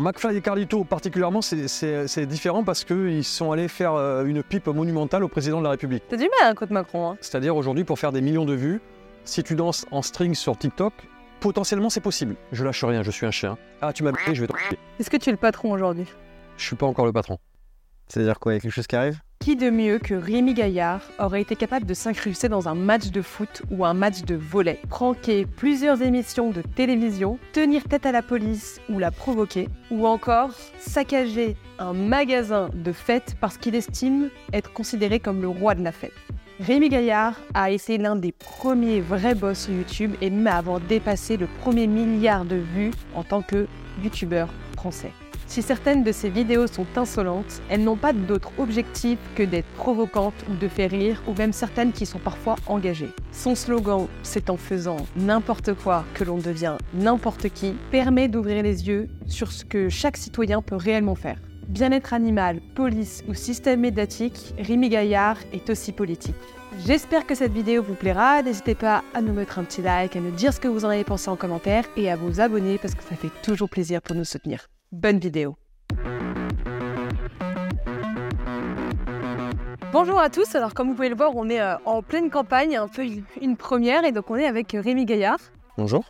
[0.00, 5.24] McFly et Carlito, particulièrement, c'est- différent parce qu'ils sont allés faire euh, une pipe monumentale
[5.24, 6.04] au président de la République.
[6.08, 7.10] T'as du mal, hein, contre Macron.
[7.10, 7.16] Hein.
[7.20, 8.80] C'est-à-dire aujourd'hui, pour faire des millions de vues,
[9.24, 10.92] si tu danses en string sur TikTok,
[11.40, 12.36] potentiellement c'est possible.
[12.52, 13.58] Je lâche rien, je suis un chien.
[13.82, 14.54] Ah, tu m'as je vais t'en
[15.00, 16.06] Est-ce que tu es le patron aujourd'hui?
[16.56, 17.38] Je suis pas encore le patron.
[18.08, 19.20] C'est-à-dire quoi Il y a quelque chose qui arrive?
[19.40, 23.22] Qui de mieux que Rémi Gaillard aurait été capable de s'incruster dans un match de
[23.22, 28.22] foot ou un match de volley, pranker plusieurs émissions de télévision, tenir tête à la
[28.22, 34.72] police ou la provoquer, ou encore saccager un magasin de fête parce qu'il estime être
[34.72, 36.12] considéré comme le roi de la fête.
[36.60, 41.36] Rémi Gaillard a été l'un des premiers vrais boss sur YouTube et même avant dépassé
[41.36, 43.68] le premier milliard de vues en tant que
[44.02, 45.12] youtubeur français.
[45.48, 50.34] Si certaines de ces vidéos sont insolentes, elles n'ont pas d'autre objectif que d'être provocantes
[50.50, 53.08] ou de faire rire, ou même certaines qui sont parfois engagées.
[53.32, 58.86] Son slogan «C'est en faisant n'importe quoi que l'on devient n'importe qui» permet d'ouvrir les
[58.86, 61.38] yeux sur ce que chaque citoyen peut réellement faire.
[61.66, 66.36] Bien-être animal, police ou système médiatique, Rémi Gaillard est aussi politique.
[66.86, 68.42] J'espère que cette vidéo vous plaira.
[68.42, 70.90] N'hésitez pas à nous mettre un petit like, à nous dire ce que vous en
[70.90, 74.14] avez pensé en commentaire et à vous abonner parce que ça fait toujours plaisir pour
[74.14, 74.68] nous soutenir.
[74.92, 75.56] Bonne vidéo.
[79.92, 82.76] Bonjour à tous, alors comme vous pouvez le voir, on est euh, en pleine campagne,
[82.76, 85.38] un peu une, une première, et donc on est avec euh, Rémi Gaillard.
[85.76, 86.04] Bonjour.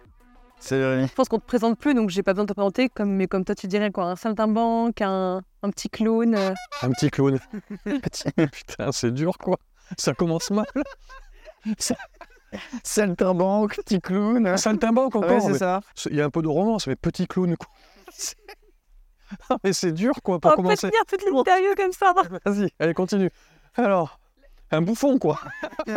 [0.59, 1.07] Salut Rémi.
[1.07, 3.27] Je pense qu'on te présente plus, donc j'ai pas besoin de te présenter, comme, mais
[3.29, 6.35] comme toi tu dirais quoi, un saltimbanque, un, un petit clown.
[6.35, 6.55] euh.
[6.83, 7.39] Un petit clown.
[8.53, 9.59] Putain, c'est dur quoi.
[9.97, 10.67] Ça commence mal.
[12.83, 14.57] Saltimbanque, petit clown.
[14.57, 15.31] Saltimbanque encore.
[15.31, 15.81] Ouais, c'est mais ça.
[16.11, 17.69] Il y a un peu de romance, mais petit clown quoi.
[19.65, 20.89] Mais c'est dur quoi On pour va pas commencer.
[20.91, 22.13] tenir toute l'interview comme ça.
[22.15, 22.39] non.
[22.45, 23.31] Vas-y, allez, continue.
[23.75, 24.19] Alors,
[24.71, 25.41] un bouffon quoi.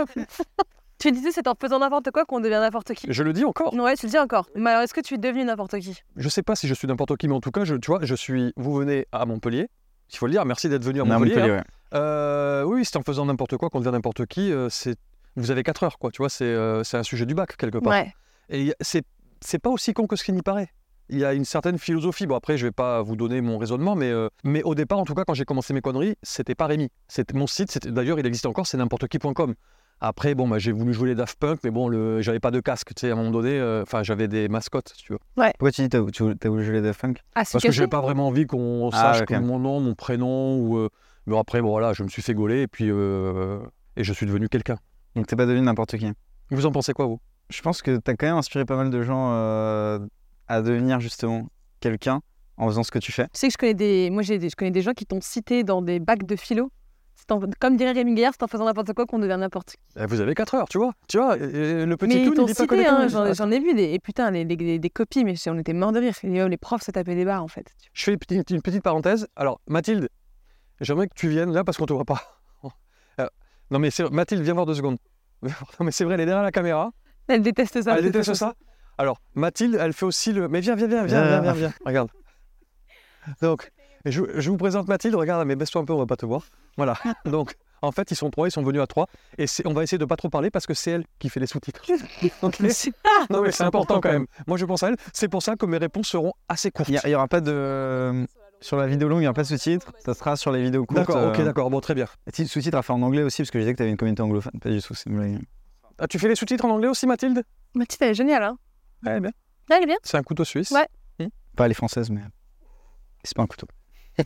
[0.98, 3.08] Tu disais c'est en faisant n'importe quoi qu'on devient n'importe qui.
[3.10, 3.74] Je le dis encore.
[3.74, 4.48] Ouais, tu le dis encore.
[4.56, 6.00] Mais alors est-ce que tu es devenu n'importe qui?
[6.16, 8.00] Je sais pas si je suis n'importe qui, mais en tout cas, je, tu vois,
[8.04, 8.54] je suis.
[8.56, 9.68] Vous venez à Montpellier.
[10.12, 10.46] Il faut le dire.
[10.46, 11.34] Merci d'être venu à Montpellier.
[11.36, 11.58] Montpellier, hein.
[11.58, 11.98] ouais.
[11.98, 14.52] Euh, oui, c'est en faisant n'importe quoi qu'on devient n'importe qui.
[14.52, 14.96] euh, c'est.
[15.38, 16.12] Vous avez 4 heures, quoi.
[16.12, 17.94] Tu vois, c'est euh, c'est un sujet du bac quelque part.
[17.94, 18.14] Ouais.
[18.50, 19.04] Et c'est
[19.40, 20.70] c'est pas aussi con que ce qu'il n'y paraît.
[21.12, 22.26] Il y a une certaine philosophie.
[22.26, 25.04] Bon, après, je vais pas vous donner mon raisonnement, mais, euh, mais au départ, en
[25.06, 26.90] tout cas, quand j'ai commencé mes conneries, c'était pas Rémi.
[27.08, 27.70] C'était mon site.
[27.72, 28.66] c'était- D'ailleurs, il existe encore.
[28.66, 29.54] C'est n'importe qui.com.
[30.00, 32.22] Après, bon, bah, j'ai voulu jouer les Daft Punk, mais bon, le...
[32.22, 32.94] j'avais pas de casque.
[32.96, 35.20] Tu sais, à un moment donné, euh, enfin, j'avais des mascottes, si tu veux.
[35.36, 37.18] Pourquoi tu dis t'as tu- t'as voulu jouer les Daft Punk?
[37.36, 40.78] Ah, Parce que j'avais pas vraiment envie qu'on Ah, sache mon nom, mon prénom ou.
[40.78, 40.90] euh,
[41.28, 43.60] Mais après, bon, voilà, je me suis fait gauler et puis euh,
[43.96, 44.78] et je suis devenu quelqu'un.
[45.16, 46.08] Donc t'es pas devenu n'importe qui.
[46.50, 47.20] Vous en pensez quoi, vous?
[47.52, 50.00] Je pense que t'as quand même inspiré pas mal de gens euh,
[50.52, 51.48] à devenir justement
[51.80, 52.22] quelqu'un
[52.58, 53.26] en faisant ce que tu fais.
[53.34, 55.22] Tu sais que je connais des, moi j'ai des, je connais des gens qui t'ont
[55.22, 56.72] cité dans des bacs de philo.
[57.16, 59.78] C'est en- comme dirait Rémi Gaillard, c'est en faisant n'importe quoi qu'on devient n'importe qui.
[59.98, 60.92] Eh, Vous avez 4 heures, tu vois.
[61.08, 63.94] Tu vois, le petit mais dit pas que cité, hein, j'en, j'en ai vu des,
[63.94, 66.16] et putain, les, les- des, des copies, mais on était morts de rire.
[66.24, 67.68] Les profs se tapaient des barres en fait.
[67.94, 69.28] Je fais une petite, une petite parenthèse.
[69.36, 70.10] Alors, Mathilde,
[70.82, 72.22] j'aimerais que tu viennes là parce qu'on te voit pas.
[73.20, 73.28] Euh,
[73.70, 74.98] non, mais c'est Mathilde, viens voir deux secondes.
[75.44, 75.50] Non,
[75.82, 76.92] mais c'est vrai, elle est derrière la caméra.
[77.28, 77.98] Elle déteste ça.
[77.98, 78.56] elle déteste ça.
[78.98, 80.48] Alors, Mathilde, elle fait aussi le.
[80.48, 81.74] Mais viens, viens, viens, viens, viens, viens, viens.
[81.86, 82.10] Regarde.
[83.42, 83.72] Donc,
[84.06, 85.16] je, je vous présente Mathilde.
[85.16, 86.44] Regarde, mais baisse-toi un peu, on va pas te voir.
[86.78, 86.98] Voilà.
[87.26, 89.08] Donc, en fait, ils sont trois, ils sont venus à trois.
[89.38, 91.48] Et on va essayer de pas trop parler parce que c'est elle qui fait les
[91.48, 91.82] sous-titres.
[92.42, 92.60] Ok
[93.30, 94.26] non, mais c'est important quand même.
[94.48, 94.96] Moi, je pense à elle.
[95.14, 96.90] C'est pour ça que mes réponses seront assez courtes.
[96.90, 98.26] Il y, a- il y aura pas de.
[98.60, 99.92] Sur la vidéo longue, il n'y aura pas de sous-titres.
[100.06, 101.00] Ça sera sur les vidéos courtes.
[101.00, 101.70] D'accord, ok, euh, d'accord.
[101.72, 102.06] Bon, très bien.
[102.28, 103.98] et Sous-titres à faire en anglais aussi, parce que je disais que tu avais une
[103.98, 104.60] communauté anglophone.
[104.62, 105.40] Pas du tout, c'est une blague.
[105.98, 107.44] Ah, tu fais les sous-titres en anglais aussi, Mathilde?
[107.74, 108.58] Mathilde, elle est géniale, hein.
[109.06, 109.32] Ouais, bien.
[109.70, 109.98] Ouais, elle est bien.
[110.04, 110.72] C'est un couteau suisse.
[110.72, 110.88] Ouais.
[111.56, 112.22] Pas les françaises, mais.
[113.24, 113.68] C'est pas un couteau.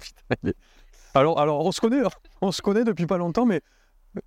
[1.13, 2.09] Alors, alors, on se connaît, hein.
[2.41, 3.61] on se connaît depuis pas longtemps, mais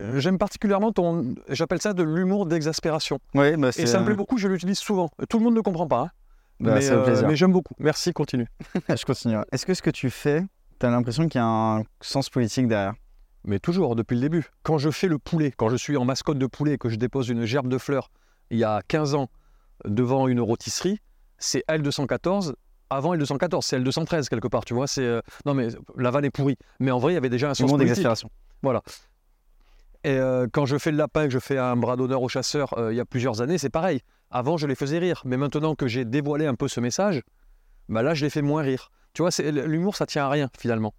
[0.00, 1.34] euh, j'aime particulièrement ton.
[1.50, 3.18] J'appelle ça de l'humour d'exaspération.
[3.34, 5.10] Ouais, bah Et ça me plaît beaucoup, je l'utilise souvent.
[5.28, 6.10] Tout le monde ne comprend pas, hein.
[6.60, 7.74] Bah, mais, euh, mais j'aime beaucoup.
[7.78, 8.46] Merci, continue.
[8.88, 9.44] je continuerai.
[9.52, 10.42] Est-ce que ce que tu fais,
[10.80, 12.94] tu as l'impression qu'il y a un sens politique derrière?
[13.44, 14.46] Mais toujours, depuis le début.
[14.62, 16.96] Quand je fais le poulet, quand je suis en mascotte de poulet et que je
[16.96, 18.10] dépose une gerbe de fleurs
[18.50, 19.28] il y a 15 ans
[19.84, 21.00] devant une rôtisserie,
[21.38, 22.54] c'est L214
[22.90, 24.86] avant L214, c'est L213 quelque part, tu vois.
[24.86, 26.56] C'est euh, Non, mais la vanne est pourrie.
[26.80, 27.88] Mais en vrai, il y avait déjà un sens politique.
[27.88, 28.30] d'exaspération.
[30.04, 32.78] Et euh, quand je fais le lapin, que je fais un bras d'honneur aux chasseurs
[32.78, 34.00] euh, il y a plusieurs années, c'est pareil.
[34.30, 35.22] Avant, je les faisais rire.
[35.24, 37.22] Mais maintenant que j'ai dévoilé un peu ce message,
[37.88, 38.90] bah là, je les fais moins rire.
[39.12, 40.94] Tu vois, l'humour, ça tient à rien, finalement.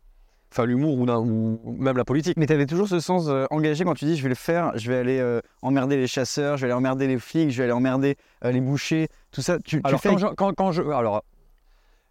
[0.51, 2.35] Enfin, l'humour ou, ou- même la politique.
[2.37, 4.71] Mais tu avais toujours ce sens euh, engagé quand tu dis je vais le faire,
[4.77, 7.65] je vais aller euh, emmerder les chasseurs, je vais aller emmerder les flics, je vais
[7.65, 9.59] aller emmerder euh, les bouchers, tout ça.
[9.59, 11.23] Tu, tu Alors, fais quand je, quand, quand je, alors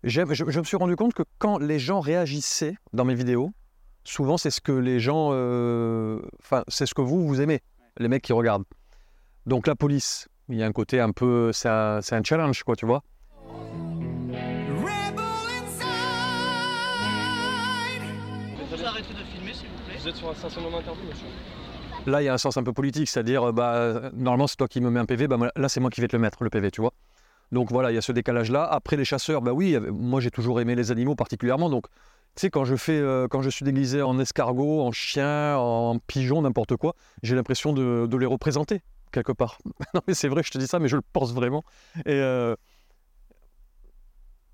[0.05, 3.50] je, je me suis rendu compte que quand les gens réagissaient dans mes vidéos,
[4.05, 5.31] souvent c'est ce que les gens,
[6.40, 7.61] enfin c'est ce que vous vous aimez,
[7.99, 8.64] les mecs qui regardent.
[9.46, 12.62] Donc la police, il y a un côté un peu, c'est un, c'est un challenge
[12.62, 13.02] quoi, tu vois.
[19.98, 21.26] Vous êtes sur un monsieur.
[22.06, 24.68] Là, il y a un sens un peu politique, c'est-à-dire, euh, bah, normalement, c'est toi
[24.68, 26.50] qui me mets un PV, bah, là, c'est moi qui vais te le mettre, le
[26.50, 26.92] PV, tu vois.
[27.50, 28.64] Donc voilà, il y a ce décalage-là.
[28.64, 31.70] Après, les chasseurs, bah oui, moi, j'ai toujours aimé les animaux particulièrement.
[31.70, 31.86] Donc,
[32.34, 36.42] tu sais, quand je euh, quand je suis déguisé en escargot, en chien, en pigeon,
[36.42, 39.58] n'importe quoi, j'ai l'impression de, les représenter, quelque part.
[39.94, 41.64] non, mais c'est vrai, je te dis ça, mais je le pense vraiment.
[42.04, 42.54] Et, euh,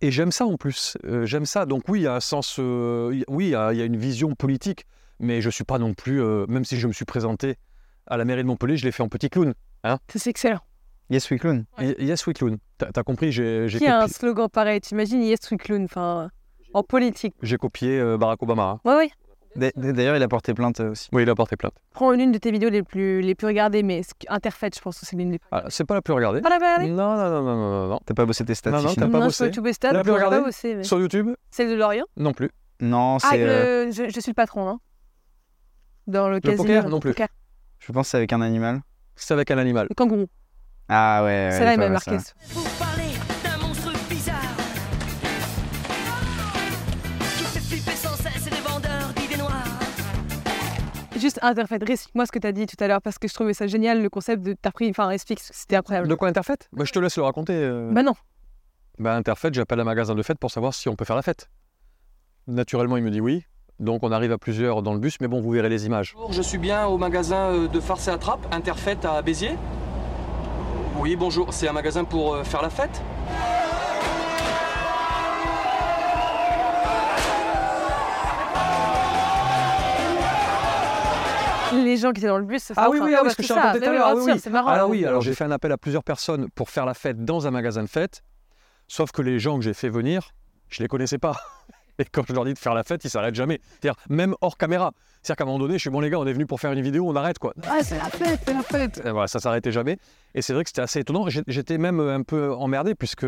[0.00, 0.96] et j'aime ça en plus.
[1.24, 1.66] J'aime ça.
[1.66, 4.86] Donc oui, il y a un sens, oui, il y a une vision politique,
[5.20, 7.56] mais je suis pas non plus, euh, même si je me suis présenté
[8.06, 9.54] à la mairie de Montpellier, je l'ai fait en petit clown.
[9.84, 10.60] Ça, c'est excellent.
[11.10, 11.64] Yes, we clown.
[11.78, 11.94] Ouais.
[11.98, 12.56] Yes, we clown.
[12.78, 14.80] T'as t'as compris, j'ai Qui a un copié, slogan pareil?
[14.80, 16.30] T'imagines Yes, we clown, enfin,
[16.72, 17.34] en politique.
[17.42, 18.62] j'ai copié, euh, Barack Obama.
[18.62, 18.80] hein.
[18.84, 19.10] Ouais, ouais.
[19.56, 21.08] D- D'ailleurs, il a porté plainte euh, aussi.
[21.12, 21.74] Oui, il a porté plainte.
[21.92, 25.06] Prends une de tes vidéos les plus, les plus regardées, mais Interfaite, je pense que
[25.06, 26.40] c'est l'une des plus Ah, c'est pas la plus regardée.
[26.40, 26.90] Pas la plus regardée?
[26.90, 28.00] Non, non, non, non, non, non.
[28.04, 29.92] T'as pas bossé tes stats Non, non, t'as pas Non, bossé sur YouTube et Stade,
[29.92, 31.30] La plus j'ai pas regardée bossé, mais- Sur YouTube?
[31.52, 32.06] Celle de Lorient?
[32.16, 32.50] Non plus.
[32.80, 33.42] Non, Ah, c'est.
[33.44, 34.80] euh, le- je, je suis le patron, hein.
[36.06, 36.62] Dans le, Le casino.
[36.64, 37.10] poker là, Non plus.
[37.12, 37.28] poker.
[37.78, 38.80] Je pense que c'est avec un animal.
[39.16, 39.86] C'est avec un animal.
[39.88, 40.26] Le kangourou.
[40.88, 41.48] Ah ouais.
[41.48, 42.16] ouais, Celle-là, il pas m'a marqué.
[42.50, 43.12] Vous parlez
[43.42, 44.34] d'un monstre bizarre
[47.38, 49.64] Qui fait flipper sans cesse les vendeurs d'idées noires
[51.18, 53.66] Juste Interfaite, récite-moi ce que t'as dit tout à l'heure, parce que je trouvais ça
[53.66, 56.08] génial, le concept de t'as pris, enfin, SFX, c'était incroyable.
[56.08, 57.54] De quoi Interfête bah, Je te laisse le raconter.
[57.54, 57.90] euh.
[57.92, 58.14] Bah non.
[58.98, 61.48] Bah, Interfête, j'appelle un magasin de fête pour savoir si on peut faire la fête.
[62.46, 63.44] Naturellement, il me dit oui.
[63.80, 66.14] Donc on arrive à plusieurs dans le bus, mais bon, vous verrez les images.
[66.14, 69.56] Bonjour, je suis bien au magasin euh, de farce et attrape, Interfête à Béziers.
[70.98, 73.02] Oui, bonjour, c'est un magasin pour euh, faire la fête
[81.72, 83.42] Les gens qui étaient dans le bus se Ah oui, oui, ah oui, ce que
[83.42, 83.74] je ça.
[83.76, 84.38] tout à l'heure, oui, ah.
[84.38, 84.68] C'est marrant.
[84.68, 87.48] Alors oui, alors j'ai fait un appel à plusieurs personnes pour faire la fête dans
[87.48, 88.22] un magasin de fête.
[88.86, 90.30] Sauf que les gens que j'ai fait venir,
[90.68, 91.36] je les connaissais pas.
[91.98, 93.60] Et quand je leur dis de faire la fête, ils s'arrêtent jamais.
[93.80, 94.92] C'est-à-dire, même hors caméra.
[95.22, 96.72] C'est-à-dire qu'à un moment donné, je suis bon, les gars, on est venu pour faire
[96.72, 97.54] une vidéo, on arrête quoi.
[97.68, 99.02] Ah, c'est la fête, c'est la fête.
[99.04, 99.96] Et voilà, ça s'arrêtait jamais.
[100.34, 101.26] Et c'est vrai que c'était assez étonnant.
[101.46, 103.26] J'étais même un peu emmerdé puisque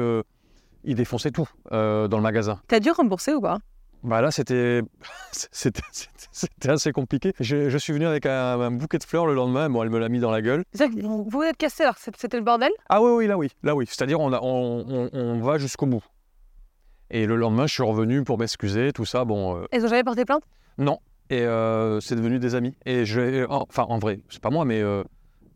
[0.84, 2.60] ils défonçaient tout euh, dans le magasin.
[2.68, 3.58] T'as dû rembourser ou pas?
[4.02, 4.82] Bah là, c'était
[5.32, 7.32] c'était c'était- c'était assez compliqué.
[7.40, 9.70] Je, je suis venu avec un, un bouquet de fleurs le lendemain.
[9.70, 10.64] Bon, elle me l'a mis dans la gueule.
[10.74, 12.70] C'est-à-dire que Vous vous êtes cassé alors, c'était le bordel?
[12.90, 13.86] Ah oui, oui, là oui, là oui.
[13.88, 16.04] C'est-à-dire on, a- on, on- on va jusqu'au bout.
[17.11, 19.25] Et le lendemain, je suis revenu pour m'excuser, tout ça.
[19.25, 20.43] Bon, euh, Ils ont jamais porté plainte?
[20.79, 20.99] Non.
[21.31, 22.75] Et euh, c'est devenu des amis.
[22.85, 25.03] Et je, enfin, en vrai, c'est pas moi, mais euh,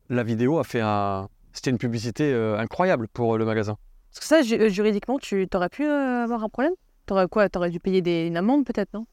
[0.08, 1.28] la vidéo a fait un.
[1.52, 3.76] C'était une publicité euh, incroyable pour euh, le magasin.
[4.12, 6.72] Parce que ça, ju- euh, juridiquement, tu t'aurais pu euh, avoir un problème?
[7.06, 7.48] T'aurais quoi?
[7.48, 9.06] T'aurais dû payer des, une amende peut-être, non?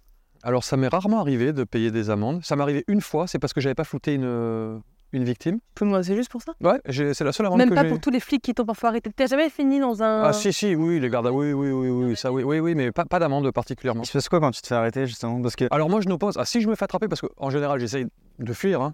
[0.43, 2.43] Alors, ça m'est rarement arrivé de payer des amendes.
[2.45, 4.77] Ça m'est arrivé une fois, c'est parce que j'avais pas flouté une, euh,
[5.13, 5.59] une victime.
[5.73, 6.53] Tout le monde, c'est juste pour ça?
[6.61, 8.89] Ouais, c'est la seule amende Même que pas pour tous les flics qui t'ont parfois
[8.89, 9.09] arrêté.
[9.15, 10.23] T'as jamais fini dans un.
[10.23, 12.91] Ah si, si, oui, les gardes, oui, oui, oui, oui, ça, oui, oui, oui, mais
[12.91, 14.03] pas, pas d'amende particulièrement.
[14.03, 15.41] Il se passe quoi quand tu te fais arrêter justement?
[15.41, 16.35] Parce que Alors moi je n'oppose.
[16.37, 18.05] Ah si je me fais attraper parce qu'en général j'essaye
[18.39, 18.81] de fuir.
[18.81, 18.93] hein.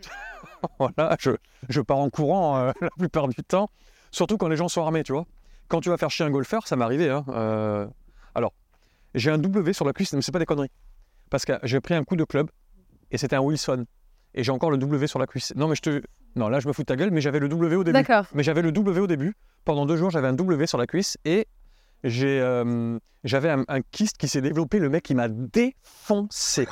[0.78, 1.30] voilà, je,
[1.68, 3.70] je pars en courant euh, la plupart du temps.
[4.10, 5.26] Surtout quand les gens sont armés, tu vois.
[5.68, 7.10] Quand tu vas faire chier un golfeur, ça m'est arrivé.
[7.10, 7.24] Hein.
[7.28, 7.86] euh,
[8.34, 8.52] Alors,
[9.14, 10.70] j'ai un W sur la cuisse, mais c'est pas des conneries.
[11.30, 12.50] Parce que j'ai pris un coup de club
[13.10, 13.84] et c'était un Wilson.
[14.38, 15.52] Et j'ai encore le W sur la cuisse.
[15.56, 16.02] Non mais je te...
[16.36, 17.92] Non là je me fous de ta gueule, mais j'avais le W au début.
[17.92, 18.24] D'accord.
[18.34, 19.34] Mais j'avais le W au début.
[19.64, 21.48] Pendant deux jours, j'avais un W sur la cuisse et
[22.04, 24.78] j'ai, euh, j'avais un, un kyste qui s'est développé.
[24.78, 26.68] Le mec, il m'a défoncé.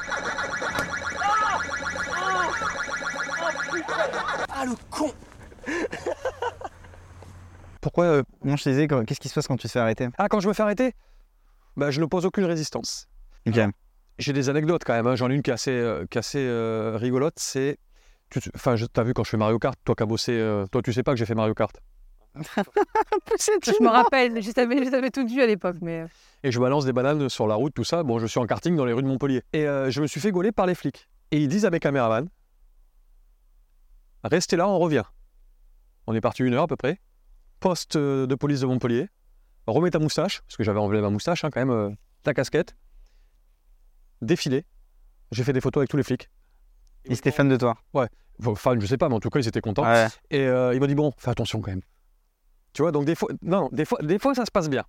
[4.48, 5.10] Ah le con
[7.80, 10.08] Pourquoi euh, non, je te disais, qu'est-ce qui se passe quand tu te fais arrêter?
[10.18, 10.92] Ah, quand je me fais arrêter?
[11.76, 13.08] Bah, Je n'oppose aucune résistance.
[13.46, 13.58] Ok.
[14.18, 15.06] J'ai des anecdotes quand même.
[15.06, 15.14] hein.
[15.16, 17.34] J'en ai une qui est assez, euh, qui est assez, euh, rigolote.
[17.38, 17.78] C'est.
[18.54, 20.32] Enfin, t'as vu quand je fais Mario Kart, toi qui as bossé.
[20.32, 21.76] euh, toi, tu sais pas que j'ai fait Mario Kart.
[22.36, 26.06] Je me rappelle, je t'avais, je t'avais tout vu à l'époque, mais.
[26.42, 28.02] Et je balance des bananes sur la route, tout ça.
[28.02, 29.42] Bon, je suis en karting dans les rues de Montpellier.
[29.52, 31.08] Et euh, je me suis fait gauler par les flics.
[31.30, 32.28] Et ils disent à mes caméramans
[34.24, 35.04] Restez là, on revient.
[36.06, 37.00] On est parti une heure à peu près.
[37.60, 39.08] Poste de police de Montpellier.
[39.66, 41.90] Remets ta moustache, parce que j'avais enlevé ma moustache hein, quand même, euh,
[42.22, 42.76] ta casquette.
[44.22, 44.64] Défilé.
[45.32, 46.30] J'ai fait des photos avec tous les flics.
[47.04, 47.76] Ils étaient fans de toi.
[48.44, 49.84] Enfin, je sais pas, mais en tout cas, ils étaient contents.
[49.84, 50.08] Ouais.
[50.30, 51.82] Et euh, il m'a dit Bon, fais attention quand même.
[52.72, 54.84] Tu vois, donc des fois, non, non, des fois, des fois ça se passe bien.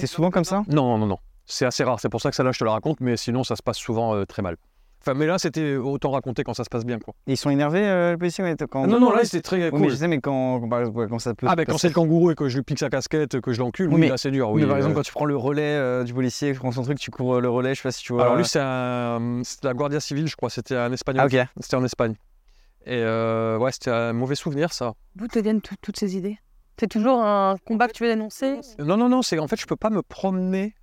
[0.00, 0.64] C'est souvent comme ça?
[0.68, 1.18] Non, non, non.
[1.44, 2.00] C'est assez rare.
[2.00, 4.14] C'est pour ça que celle-là, je te la raconte, mais sinon, ça se passe souvent
[4.14, 4.56] euh, très mal.
[5.02, 7.14] Enfin, mais là, c'était autant raconter quand ça se passe bien, quoi.
[7.26, 8.86] Ils sont énervés, euh, les policiers ouais, quand...
[8.86, 9.80] non, non, là, c'était très Oui, cool.
[9.80, 11.46] mais je sais, mais quand, quand, ça peut.
[11.48, 13.52] Ah, ben quand passer- c'est le kangourou et que je lui pique sa casquette, que
[13.52, 14.50] je l'encule, Oui, oui, mais- là, c'est dur.
[14.50, 16.70] Oui, mais par exemple, euh, quand tu prends le relais euh, du policier, tu prends
[16.72, 18.22] son truc, tu cours euh, le relais, je sais pas si tu vois.
[18.24, 20.50] Alors, lui, c'est la Guardia Civile, je crois.
[20.50, 21.28] C'était un espagnol.
[21.32, 21.46] Ah, ok.
[21.60, 22.14] C'était en Espagne.
[22.84, 24.92] Et euh, ouais, c'était un mauvais souvenir, ça.
[25.16, 26.38] D'où te viennent tout- toutes ces idées?
[26.78, 28.58] C'est toujours un combat que tu veux dénoncer?
[28.78, 30.74] Non, non, non, c'est en fait, je peux pas me promener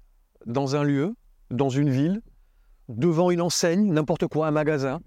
[0.45, 1.15] dans un lieu,
[1.49, 2.21] dans une ville,
[2.89, 4.99] devant une enseigne, n'importe quoi, un magasin,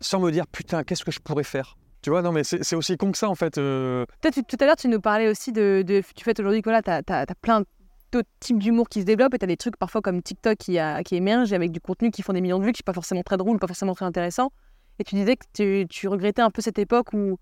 [0.00, 1.76] sans me dire putain, qu'est-ce que je pourrais faire?
[2.02, 3.58] Tu vois, non, mais c'est aussi con que ça en fait.
[3.58, 4.04] euh.
[4.20, 6.68] Toi, tu- tout à l'heure, tu nous parlais aussi de, de tu fais aujourd'hui que
[6.68, 7.62] voilà, t'as as, plein
[8.10, 11.02] d'autres types d'humour qui se développent et t'as des trucs parfois comme TikTok qui, a,
[11.04, 13.22] qui émergent avec du contenu qui font des millions de vues, qui n'est pas forcément
[13.22, 14.50] très drôle, pas forcément très intéressant.
[14.98, 17.38] Et tu disais que tu, tu regrettais un peu cette époque où,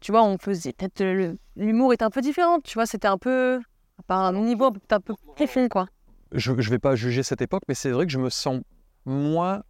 [0.00, 3.18] tu vois, on faisait peut-être le- l'humour était un peu différent, tu vois, c'était un
[3.18, 3.60] peu
[4.08, 5.86] par un niveau un peu- un peu profond, quoi.
[6.32, 8.60] je ne vais pas juger cette époque, mais c'est vrai que je me sens
[9.04, 9.62] moins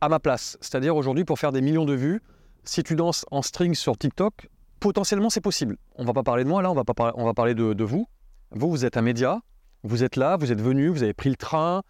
[0.00, 0.58] à ma place.
[0.60, 2.20] C'est-à-dire aujourd'hui, pour faire des millions de vues,
[2.64, 4.48] si tu danses en string sur TikTok,
[4.80, 5.76] potentiellement c'est possible.
[5.96, 7.84] On va pas parler de moi là, on va, pas on va parler de, de
[7.84, 8.06] vous.
[8.50, 9.40] Vous, vous êtes un média,
[9.82, 11.82] vous êtes là, vous êtes venu, vous avez pris le train.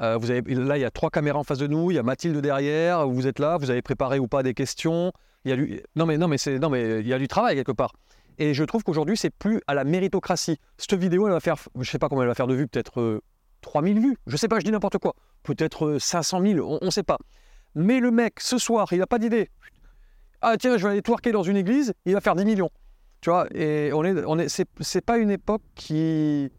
[0.00, 1.98] euh, vous avez, là, il y a trois caméras en face de nous, il y
[1.98, 5.12] a Mathilde derrière, vous êtes là, vous avez préparé ou pas des questions.
[5.44, 7.28] Il y a du, non mais non mais c'est non mais il y a du
[7.28, 7.92] travail quelque part.
[8.38, 10.58] Et je trouve qu'aujourd'hui, c'est plus à la méritocratie.
[10.76, 13.00] Cette vidéo, elle va faire, je sais pas combien elle va faire de vues, peut-être
[13.00, 13.20] euh,
[13.62, 14.16] 3000 vues.
[14.26, 15.14] Je sais pas, je dis n'importe quoi.
[15.48, 17.16] Peut-être euh, 500 000, on ne sait pas.
[17.74, 19.48] Mais le mec, ce soir, il n'a pas d'idée.
[20.42, 22.68] Ah tiens, je vais aller twerker dans une église, il va faire 10 millions.
[23.22, 26.50] Tu vois, et on est, on est, c'est, c'est pas une époque qui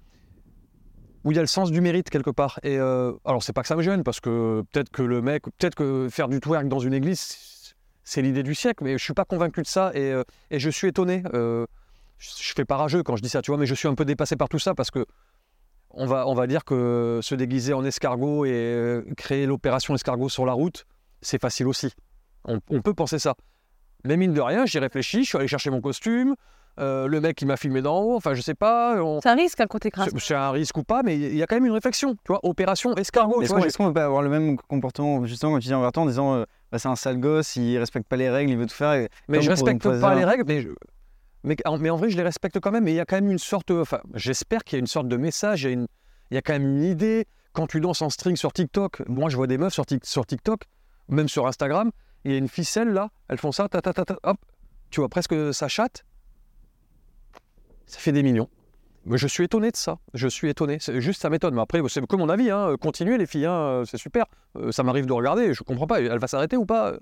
[1.23, 2.59] où il y a le sens du mérite quelque part.
[2.63, 5.43] Et euh, alors c'est pas que ça me gêne parce que peut-être que le mec,
[5.43, 8.83] peut-être que faire du twerk dans une église, c'est l'idée du siècle.
[8.83, 11.21] Mais je suis pas convaincu de ça et, euh, et je suis étonné.
[11.35, 11.67] euh,
[12.17, 13.93] je je fais pas rageux quand je dis ça, tu vois, mais je suis un
[13.95, 15.05] peu dépassé par tout ça parce que
[15.91, 20.29] on va, on va dire que se déguiser en escargot et euh, créer l'opération escargot
[20.29, 20.85] sur la route,
[21.21, 21.91] c'est facile aussi.
[22.45, 23.35] On, on peut penser ça.
[24.05, 26.35] Mais mine de rien, j'y réfléchis, je suis allé chercher mon costume,
[26.79, 29.35] euh, le mec qui m'a filmé d'en haut, enfin je sais pas, on- C'est un
[29.35, 30.07] risque hein, quand t'écrases.
[30.13, 32.19] c'est c'est un risque ou pas, mais il y a quand même une réflexion, tu
[32.29, 33.41] vois, opération escargot.
[33.41, 36.03] Est-ce qu'on qu'on peut pas avoir le même comportement, justement, comme tu dis en vertant,
[36.03, 38.67] en disant euh, bah, c'est un sale gosse, il respecte pas les règles, il veut
[38.67, 38.93] tout faire.
[38.93, 40.69] et- Mais Comme je respecte pas les règles, mais, je-
[41.43, 42.83] mais, en, vrai, je les respecte quand même.
[42.83, 43.71] Mais il y a quand même une sorte.
[43.71, 45.85] Enfin, j'espère qu'il y a une sorte de message, il y, a
[46.31, 47.25] il y a quand même une idée.
[47.53, 50.61] Quand tu danses en string sur TikTok, moi je vois des meufs sur, sur TikTok,
[51.07, 51.91] même sur Instagram,
[52.23, 54.37] il y a une ficelle là, elles font ça, ta, ta, ta, ta, hop,
[54.91, 56.05] tu vois presque sa chatte.
[57.87, 58.49] Ça fait des millions.
[59.05, 59.97] Mais je suis étonné de ça.
[60.13, 60.77] Je suis étonné.
[60.79, 61.55] Juste, ça m'étonne.
[61.55, 62.51] Mais après, c'est que mon avis.
[62.51, 62.75] Hein.
[62.79, 63.47] Continuez, les filles.
[63.47, 64.25] hein, C'est super.
[64.57, 65.53] Euh, ça m'arrive de regarder.
[65.53, 65.99] Je comprends pas.
[65.99, 66.93] Elle va s'arrêter ou pas?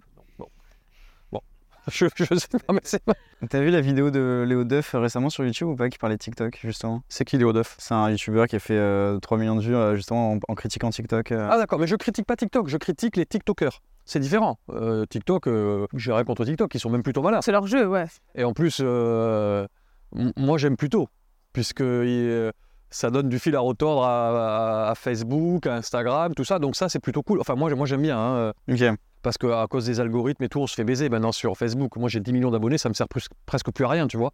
[1.92, 3.02] Je, je sais pas, mais c'est.
[3.50, 6.18] T'as vu la vidéo de Léo Duff euh, récemment sur YouTube ou pas qui parlait
[6.18, 7.02] de TikTok justement?
[7.08, 7.76] C'est qui Léo Duff?
[7.80, 10.56] C'est un YouTuber qui a fait euh, 3 millions de vues euh, justement en, en
[10.56, 11.32] critiquant TikTok.
[11.32, 11.48] euh.
[11.50, 13.80] Ah d'accord, mais je critique pas TikTok, je critique les TikTokers.
[14.04, 14.58] C'est différent.
[14.70, 17.42] Euh, TikTok, euh, j'ai rien contre TikTok, ils sont même plutôt malins.
[17.42, 18.06] C'est leur jeu, ouais.
[18.36, 19.66] Et en plus, euh,
[20.36, 21.08] moi j'aime plutôt,
[21.54, 22.52] puisque il-
[22.90, 26.58] ça donne du fil à retordre à, à- à Facebook, à Instagram, tout ça.
[26.60, 27.40] Donc ça, c'est plutôt cool.
[27.42, 28.82] Enfin, moi, moi j'aime bien, hein, Ok.
[29.28, 31.98] Parce qu'à cause des algorithmes et tout, on se fait baiser maintenant sur Facebook.
[31.98, 34.32] Moi, j'ai 10 millions d'abonnés, ça me sert presque plus à rien, tu vois.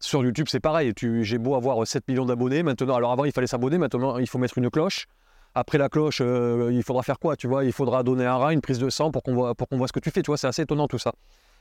[0.00, 0.92] Sur YouTube, c'est pareil.
[0.96, 4.38] J'ai beau avoir 7 millions d'abonnés, maintenant, alors avant, il fallait s'abonner, maintenant, il faut
[4.38, 5.06] mettre une cloche.
[5.54, 7.64] Après la cloche, euh, il faudra faire quoi, tu vois?
[7.64, 9.54] Il faudra donner un rein, une prise de sang pour qu'on voit,
[9.86, 10.38] ce que tu fais, tu vois?
[10.38, 11.12] C'est assez étonnant tout ça.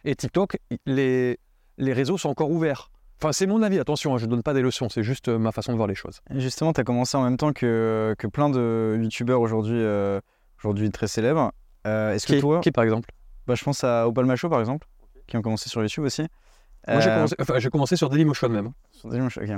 [0.03, 0.57] Et TikTok,
[0.88, 1.38] les,
[1.77, 2.89] réseaux sont encore ouverts.
[3.22, 5.38] Enfin, c'est mon avis, attention, hein, je ne donne pas des leçons, c'est juste euh,
[5.38, 6.19] ma façon de voir les choses.
[6.31, 10.19] Justement, tu as commencé en même temps que, plein de youtubeurs euh,
[10.57, 11.51] aujourd'hui très célèbres.
[11.86, 13.10] Euh, Est-ce que toi, qui, par exemple
[13.48, 14.88] bah, je pense à Opal Macho par exemple,
[15.27, 16.24] qui ont commencé sur YouTube aussi.
[16.88, 18.72] Moi, j'ai Euh, commencé, enfin, commencé sur Dailymotion même.
[18.92, 19.50] Sur Dailymotion, ok.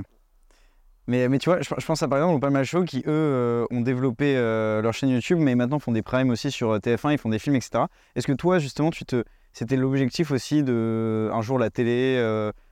[1.09, 3.03] Mais, mais tu vois, je, je pense à par exemple au Palma Show qui eux
[3.07, 6.79] euh, ont développé euh, leur chaîne YouTube, mais maintenant font des primes aussi sur euh,
[6.79, 7.85] TF1, ils font des films, etc.
[8.15, 12.21] Est-ce que toi justement, tu te, c'était l'objectif aussi de un jour la télé,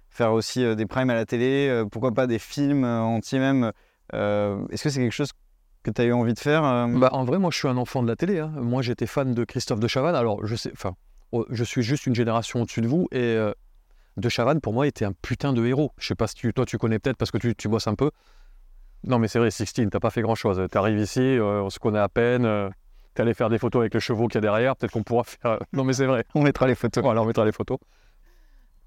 [0.10, 3.72] faire aussi des primes à la télé, pourquoi pas des films entiers même.
[4.14, 5.32] euh, Est-ce que c'est quelque chose
[5.86, 7.78] que tu as eu envie de faire euh Bah, en vrai, moi, je suis un
[7.78, 8.40] enfant de la télé.
[8.40, 8.52] hein.
[8.56, 10.16] Moi, j'étais fan de Christophe de Chavannes.
[10.16, 10.96] Alors, je sais, enfin,
[11.32, 13.08] oh, je suis juste une génération au-dessus de vous.
[13.12, 13.54] Et euh,
[14.18, 15.92] de Chavannes, pour moi, était un putain de héros.
[15.98, 17.96] Je sais pas si tu, toi, tu connais peut-être parce que tu, tu bosses un
[17.96, 18.12] peu.
[19.04, 20.62] Non, mais c'est vrai, Sixtine, t'as pas fait grand-chose.
[20.72, 22.46] Tu arrives ici, euh, on se connaît à peine.
[22.46, 22.70] euh,
[23.14, 24.76] T'es allé faire des photos avec le chevaux qu'il y a derrière.
[24.76, 25.60] Peut-être qu'on pourra faire.
[25.72, 26.26] Non, mais c'est vrai.
[26.34, 27.02] On mettra les photos.
[27.04, 27.78] Voilà, on mettra les photos.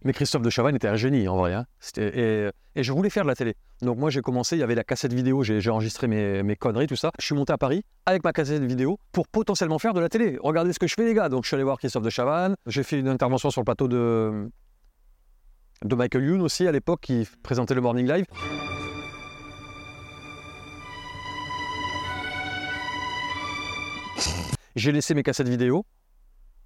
[0.04, 1.54] Mais Christophe de Chavannes était un génie en vrai.
[1.54, 1.66] hein.
[1.96, 3.56] Et, je voulais faire de la télé.
[3.82, 6.86] Donc moi j'ai commencé, il y avait la cassette vidéo, j'ai enregistré mes, mes conneries,
[6.86, 7.10] tout ça.
[7.18, 10.38] Je suis monté à Paris avec ma cassette vidéo pour potentiellement faire de la télé.
[10.40, 11.28] Regardez ce que je fais les gars.
[11.28, 12.54] Donc je suis allé voir Christophe de Chavannes.
[12.66, 14.48] J'ai fait une intervention sur le plateau de,
[15.84, 18.24] de Michael Youn aussi à l'époque qui présentait le Morning Live.
[24.76, 25.84] J'ai laissé mes cassettes vidéo.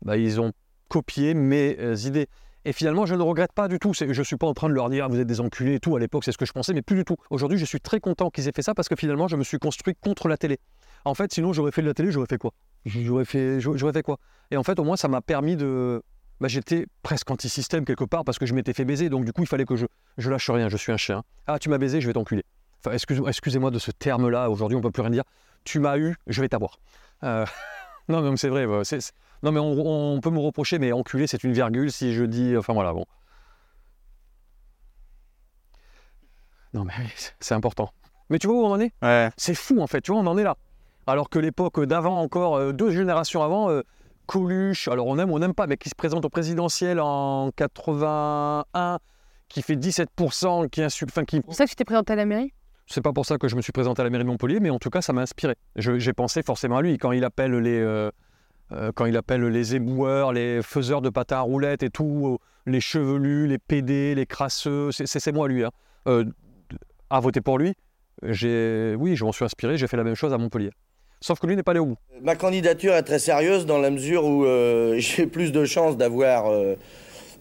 [0.02, 0.52] Bah, ils ont
[0.88, 2.28] copié mes euh, idées.
[2.64, 3.92] Et finalement, je ne regrette pas du tout.
[3.94, 5.96] Je ne suis pas en train de leur dire, vous êtes des enculés et tout.
[5.96, 7.16] À l'époque, c'est ce que je pensais, mais plus du tout.
[7.30, 9.58] Aujourd'hui, je suis très content qu'ils aient fait ça parce que finalement, je me suis
[9.58, 10.58] construit contre la télé.
[11.04, 12.52] En fait, sinon, j'aurais fait de la télé, j'aurais fait quoi?
[12.84, 13.58] J'aurais fait,
[14.04, 14.18] quoi?
[14.52, 16.02] Et en fait, au moins, ça m'a permis de.
[16.40, 19.08] Bah, J'étais presque anti-système quelque part parce que je m'étais fait baiser.
[19.08, 19.86] Donc, du coup, il fallait que je,
[20.18, 20.68] je lâche rien.
[20.68, 21.22] Je suis un chien.
[21.48, 22.44] Ah, tu m'as baisé, je vais t'enculer.
[22.84, 24.50] Enfin, excuse- excusez-moi de ce terme-là.
[24.50, 25.24] Aujourd'hui, on peut plus rien dire.
[25.64, 26.78] Tu m'as eu, je vais t'avoir.
[27.24, 27.44] Euh,
[28.08, 28.66] Non, mais c'est vrai.
[28.84, 29.12] c'est-
[29.42, 32.56] Non, mais on, on peut me reprocher, mais enculé, c'est une virgule si je dis.
[32.56, 33.04] Enfin voilà, bon.
[36.74, 36.94] Non, mais
[37.40, 37.90] c'est important.
[38.30, 38.92] Mais tu vois où on en est?
[39.02, 39.30] Ouais.
[39.36, 40.56] C'est fou en fait, tu vois, on en est là.
[41.06, 43.82] Alors que l'époque d'avant, encore euh, deux générations avant, euh,
[44.26, 47.50] Coluche, alors on aime ou on n'aime pas, mais qui se présente au présidentiel en
[47.56, 48.98] 81,
[49.48, 51.10] qui fait 17%, qui insulte.
[51.10, 51.36] Enfin, qui...
[51.36, 52.54] C'est pour ça que tu t'es présenté à la mairie?
[52.86, 54.70] C'est pas pour ça que je me suis présenté à la mairie de Montpellier, mais
[54.70, 55.56] en tout cas, ça m'a inspiré.
[55.76, 57.78] J'ai pensé forcément à lui quand il appelle les.
[57.80, 58.10] euh,
[58.94, 62.80] quand il appelle les éboueurs, les faiseurs de patins à roulettes et tout, euh, les
[62.80, 65.64] chevelus, les pédés, les crasseux, c'est- moi lui.
[65.64, 65.70] Hein.
[66.08, 66.24] Euh,
[67.10, 67.74] à voter pour lui,
[68.22, 70.70] j'ai, oui, je m'en suis inspiré, j'ai fait la même chose à Montpellier.
[71.20, 71.96] Sauf que lui n'est pas allé au bout.
[72.22, 76.46] Ma candidature est très sérieuse dans la mesure où euh, j'ai plus de chances d'avoir
[76.50, 76.74] euh,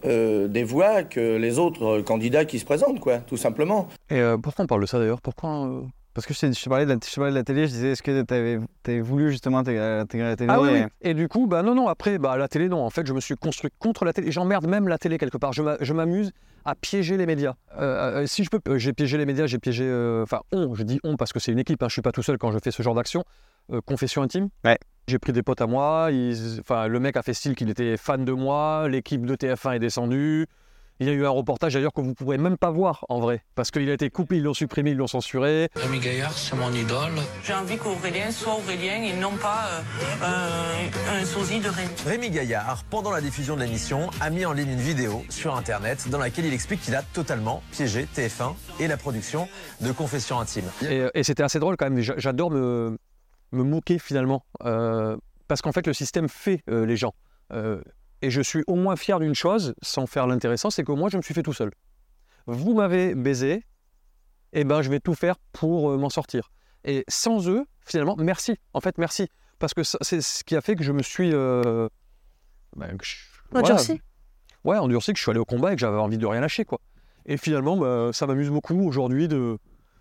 [0.05, 3.87] euh, des voix que les autres euh, candidats qui se présentent, quoi, tout simplement.
[4.09, 5.21] Et euh, pourquoi on parle de ça d'ailleurs?
[5.21, 5.81] Pourquoi euh,
[6.13, 7.91] Parce que je, te- parlais de la, je te parlais de la télé, je disais,
[7.91, 8.59] est-ce que tu avais,
[8.99, 10.87] voulu justement intégrer, intégrer la télé Ah oui, et- oui.
[11.01, 12.83] Et du coup, bah non, non, après, bah, la télé, non.
[12.85, 14.31] En fait, je me suis construit contre la télé.
[14.31, 15.53] J'emmerde même la télé quelque part.
[15.53, 16.31] Je m'a- je m'amuse
[16.65, 17.53] à piéger les médias.
[17.79, 19.85] Euh, euh, si je peux, euh, j'ai piégé les médias, j'ai piégé.
[19.87, 21.81] euh, Enfin, on, je dis on parce que c'est une équipe.
[21.81, 23.23] Hein, je suis pas tout seul quand je fais ce genre d'action.
[23.71, 24.49] Euh, confession intime.
[24.65, 24.77] Ouais.
[25.07, 26.09] J'ai pris des potes à moi.
[26.11, 28.87] ils- le mec a fait style qu'il était fan de moi.
[28.89, 30.45] L'équipe de TF1 est descendue.
[31.01, 33.19] Il y a eu un reportage d'ailleurs que vous ne pourrez même pas voir en
[33.19, 33.43] vrai.
[33.55, 35.67] Parce qu'il a été coupé, ils l'ont supprimé, ils l'ont censuré.
[35.75, 37.13] Rémi Gaillard, c'est mon idole.
[37.43, 39.81] J'ai envie qu'Aurélien soit Aurélien et non pas
[40.21, 41.89] euh, un, un sosie de Rémi.
[42.05, 46.07] Rémi Gaillard, pendant la diffusion de l'émission, a mis en ligne une vidéo sur Internet
[46.09, 49.47] dans laquelle il explique qu'il a totalement piégé TF1 et la production
[49.81, 50.69] de Confessions intimes.
[50.87, 51.99] Et, et c'était assez drôle quand même.
[52.01, 52.97] J'a- J'adore me,
[53.51, 54.45] me moquer finalement.
[54.65, 55.17] Euh,
[55.47, 57.13] parce qu'en fait, le système fait euh, les gens.
[58.21, 61.17] Et je suis au moins fier d'une chose, sans faire l'intéressant, c'est que moi, je
[61.17, 61.71] me suis fait tout seul.
[62.47, 63.65] Vous m'avez baisé,
[64.53, 66.51] et ben je vais tout faire pour euh, m'en sortir.
[66.83, 68.55] Et sans eux, finalement, merci.
[68.73, 69.27] En fait, merci.
[69.59, 71.31] Parce que c'est ce qui a fait que je me suis.
[71.33, 71.87] euh,
[72.75, 73.15] ben, je-
[73.51, 73.73] voilà.
[73.73, 74.01] Endurci
[74.63, 76.65] Ouais, endurci, que je suis allé au combat et que j'avais envie de rien lâcher,
[76.65, 76.79] quoi.
[77.25, 79.57] Et finalement, bah, ça m'amuse beaucoup aujourd'hui de.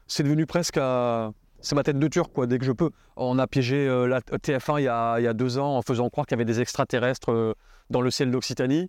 [0.07, 1.33] C'est devenu presque à.
[1.63, 2.91] C'est ma tête de turc, quoi, dès que je peux.
[3.17, 5.83] On a piégé euh, la TF1 il y, a, il y a deux ans en
[5.83, 7.55] faisant croire qu'il y avait des extraterrestres euh,
[7.91, 8.89] dans le ciel d'Occitanie.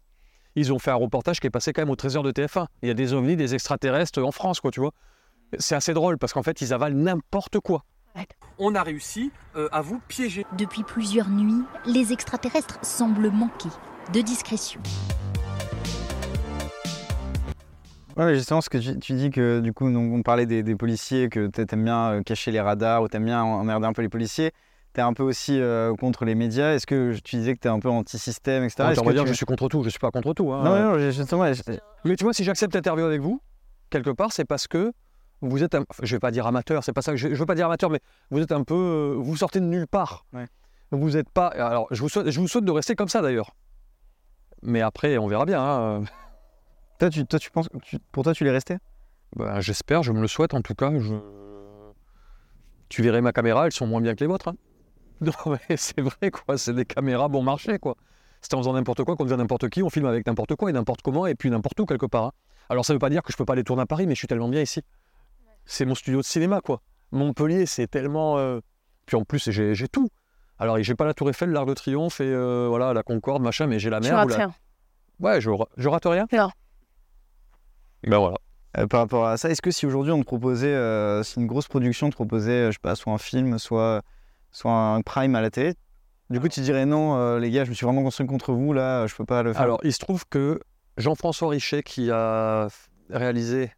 [0.55, 2.65] Ils ont fait un reportage qui est passé quand même au trésor de TF1.
[2.81, 4.91] Il y a des ovnis, des extraterrestres en France, quoi, tu vois.
[5.59, 7.83] C'est assez drôle parce qu'en fait, ils avalent n'importe quoi.
[8.57, 10.45] On a réussi euh, à vous piéger.
[10.57, 13.69] Depuis plusieurs nuits, les extraterrestres semblent manquer
[14.13, 14.81] de discrétion.
[18.17, 21.29] Ouais, justement, ce que tu, tu dis que du coup, on parlait des, des policiers,
[21.29, 24.09] que t'a- t'aimes bien euh, cacher les radars ou t'aimes bien emmerder un peu les
[24.09, 24.51] policiers.
[24.93, 26.73] T'es un peu aussi euh, contre les médias.
[26.73, 28.83] Est-ce que tu disais que t'es un peu anti-système, etc.
[28.83, 29.83] Attends, Est-ce on va que dire tu- je suis contre tout.
[29.83, 30.51] Je suis pas contre tout.
[30.51, 30.63] hein.
[30.63, 31.61] Non, non, non, justement, je-
[32.03, 33.41] Mais tu vois, si j'accepte l'interview avec vous,
[33.89, 34.91] quelque part, c'est parce que
[35.39, 35.85] vous êtes, un...
[35.89, 37.89] enfin, je vais pas dire amateur, c'est pas ça je, je veux pas dire amateur,
[37.89, 37.99] mais
[38.31, 40.25] vous êtes un peu, euh, vous sortez de nulle part.
[40.33, 40.45] Ouais.
[40.91, 41.47] Vous êtes pas.
[41.47, 43.51] Alors, je vous souhaite, je vous souhaite de rester comme ça d'ailleurs.
[44.61, 45.63] Mais après, on verra bien.
[45.63, 46.03] hein.
[47.01, 48.77] Toi, tu, toi, tu penses, tu- pour toi, tu l'es resté?
[49.35, 50.91] Ben, J'espère, je me le souhaite en tout cas.
[50.99, 51.15] Je...
[52.89, 54.49] Tu verrais ma caméra, elles sont moins bien que les vôtres.
[54.49, 54.55] hein.
[55.21, 55.31] Non,
[55.69, 56.57] mais c'est vrai quoi.
[56.57, 57.95] C'est des caméras bon marché quoi.
[58.41, 59.83] C'est en faisant n'importe quoi qu'on devient n'importe qui.
[59.83, 62.23] On filme avec n'importe quoi et n'importe comment et puis n'importe où quelque part.
[62.25, 62.31] hein.
[62.69, 64.19] Alors ça veut pas dire que je peux pas aller tourner à Paris, mais je
[64.19, 64.81] suis tellement bien ici.
[65.65, 66.81] C'est mon studio de cinéma quoi.
[67.11, 68.37] Montpellier, c'est tellement.
[68.39, 68.59] euh,
[69.05, 70.09] Puis en plus, j'ai j'ai tout.
[70.57, 73.67] Alors j'ai pas la Tour Eiffel, l'Arc de Triomphe et euh, voilà la Concorde, machin,
[73.67, 74.13] mais j'ai la Tu mer.
[74.13, 74.53] ou rates la- rien.
[75.19, 76.25] Ouais, je, ra- je rate rien.
[76.33, 76.49] Non.
[78.03, 78.37] Ben voilà.
[78.77, 81.47] Euh, par rapport à ça, est-ce que si aujourd'hui on te proposait, euh, si une
[81.47, 84.01] grosse production te proposait, euh, je sais pas, soit un film, soit,
[84.51, 85.73] soit un prime à la télé,
[86.29, 88.71] du coup tu dirais non, euh, les gars, je me suis vraiment construit contre vous,
[88.71, 89.61] là, je peux pas le faire.
[89.61, 90.61] Alors, il se trouve que
[90.97, 92.69] Jean-François Richet, qui a
[93.09, 93.71] réalisé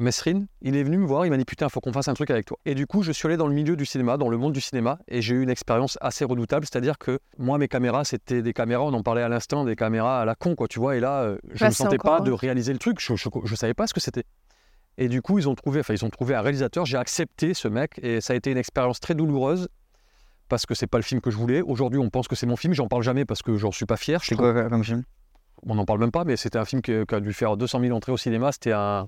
[0.00, 2.14] Mesrine, il est venu me voir, il m'a dit Putain, il faut qu'on fasse un
[2.14, 2.58] truc avec toi.
[2.64, 4.60] Et du coup, je suis allé dans le milieu du cinéma, dans le monde du
[4.60, 6.64] cinéma, et j'ai eu une expérience assez redoutable.
[6.66, 10.22] C'est-à-dire que moi, mes caméras, c'était des caméras, on en parlait à l'instant, des caméras
[10.22, 10.96] à la con, quoi, tu vois.
[10.96, 12.40] Et là, euh, je Bah, ne c'est sentais encore pas de drôle.
[12.40, 14.24] réaliser le truc, je ne savais pas ce que c'était.
[14.98, 17.68] Et du coup, ils ont trouvé, enfin, ils ont trouvé un réalisateur, j'ai accepté ce
[17.68, 19.68] mec, et ça a été une expérience très douloureuse.
[20.48, 21.60] Parce que c'est pas le film que je voulais.
[21.62, 22.72] Aujourd'hui, on pense que c'est mon film.
[22.74, 24.20] J'en parle jamais parce que j'en suis pas fier.
[24.24, 25.04] c'est quoi comme film?
[25.62, 27.80] On n'en parle même pas, mais c'était un film qui, qui a dû faire 200
[27.80, 28.50] 000 entrées au cinéma.
[28.50, 29.06] C'était un.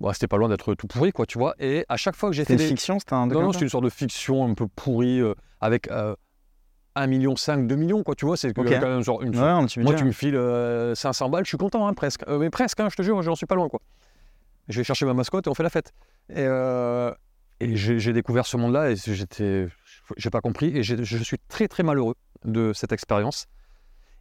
[0.00, 1.54] Bon, c'était pas loin d'être tout pourri, quoi, tu vois.
[1.58, 2.66] Et à chaque fois que j'ai fait une des.
[2.66, 5.90] fiction, c'était un Non, non, c'était une sorte de fiction un peu pourrie euh, avec
[5.90, 6.14] euh,
[6.96, 8.36] 1,5 million, 2 millions, quoi, tu vois.
[8.36, 9.36] C'est quand même genre une.
[9.36, 12.22] Ouais, un petit Moi, tu me files euh, 500 balles, je suis content, hein, presque.
[12.28, 13.80] Euh, mais presque, hein, je te jure, j'en suis pas loin, quoi.
[14.68, 15.92] Je vais chercher ma mascotte et on fait la fête.
[16.30, 17.12] Et, euh,
[17.60, 19.68] et j'ai découvert ce monde-là et j'étais.
[20.16, 23.46] J'ai pas compris et je suis très, très malheureux de cette expérience.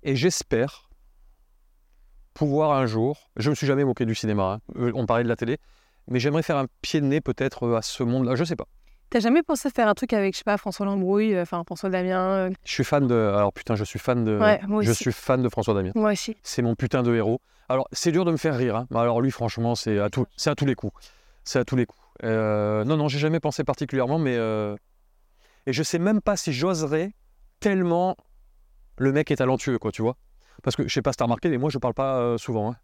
[0.02, 0.90] Et j'espère
[2.34, 3.30] pouvoir un jour.
[3.38, 5.58] Je me suis jamais moqué du cinéma, hein, euh, on parlait de la télé,
[6.08, 8.66] mais j'aimerais faire un pied de nez peut-être euh, à ce monde-là, je sais pas.
[9.10, 11.90] T'as jamais pensé faire un truc avec, je sais pas, François Lambrouille, euh, enfin François
[11.90, 13.14] Damien euh, Je suis fan de.
[13.16, 14.40] Alors putain, je suis fan de.
[14.40, 15.04] Ouais, moi je aussi.
[15.04, 15.92] suis fan de François Damien.
[15.94, 16.36] Moi aussi.
[16.42, 17.40] C'est mon putain de héros.
[17.70, 18.76] Alors, c'est dur de me faire rire.
[18.76, 18.88] hein.
[18.90, 20.94] Mais Alors, lui, franchement, c'est à, tout, c'est à tous les coups.
[21.44, 22.02] C'est à tous les coups.
[22.24, 24.36] Euh, non, non, j'ai jamais pensé particulièrement, mais.
[25.66, 27.14] Et je sais même pas si j'oserais
[27.60, 28.18] tellement
[28.98, 30.18] le mec est talentueux, quoi, tu vois.
[30.62, 32.72] Parce que je sais pas si t'as remarqué, mais moi, je parle pas euh, souvent.
[32.72, 32.76] hein.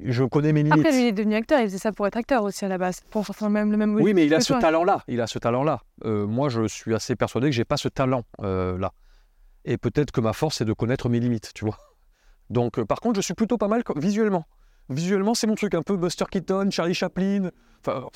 [0.00, 0.78] Je connais mes limites.
[0.78, 2.76] Après, lui, il est devenu acteur, il faisait ça pour être acteur aussi à la
[2.76, 5.02] base, pour faire même le même Oui, mais il a ce talent-là.
[5.08, 5.80] Il a ce talent-là.
[6.04, 8.92] Euh, moi, je suis assez persuadé que j'ai pas ce talent-là.
[9.64, 11.78] Et peut-être que ma force, c'est de connaître mes limites, tu vois.
[12.50, 14.44] Donc, euh, par contre, je suis plutôt pas mal visuellement.
[14.90, 17.50] Visuellement, c'est mon truc, un peu Buster Keaton, Charlie Chaplin.
[17.80, 18.06] Enfin,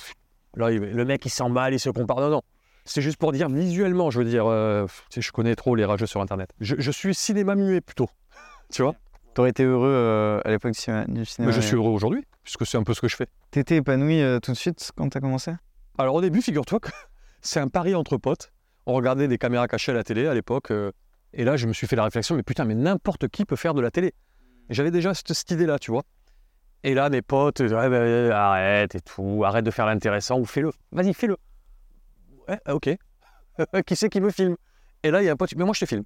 [0.55, 2.21] là, le mec, il s'emballe, il se compare.
[2.21, 2.43] Non, non.
[2.91, 4.47] C'est juste pour dire visuellement, je veux dire.
[4.49, 4.85] euh,
[5.17, 6.51] je connais trop les rageux sur Internet.
[6.59, 8.09] Je, je suis cinéma muet plutôt.
[8.73, 8.97] Tu vois?
[9.35, 11.05] T'aurais été heureux euh, à l'époque du cinéma.
[11.09, 13.29] Mais je suis heureux aujourd'hui, puisque c'est un peu ce que je fais.
[13.53, 15.53] T'étais épanoui euh, tout de suite quand t'as commencé?
[15.99, 16.91] Alors au début, figure-toi que
[17.43, 18.53] c'est un pari entre potes.
[18.87, 20.73] On regardait des caméras cachées à la télé à l'époque.
[21.33, 23.75] et là, je me suis fait la réflexion, mais putain, mais n'importe qui peut faire
[23.75, 24.15] de la télé.
[24.69, 26.03] J'avais déjà cette, cette idée-là, tu vois.
[26.83, 30.73] Et là, mes potes, bah, arrête et tout, arrête de faire l'intéressant ou fais-le.
[30.91, 31.37] Vas-y, fais-le.
[32.51, 32.91] Ouais, ah, ok.
[33.87, 34.57] qui c'est qui me filme?
[35.03, 36.05] Et là, il y a un pote, mais moi, je te filme.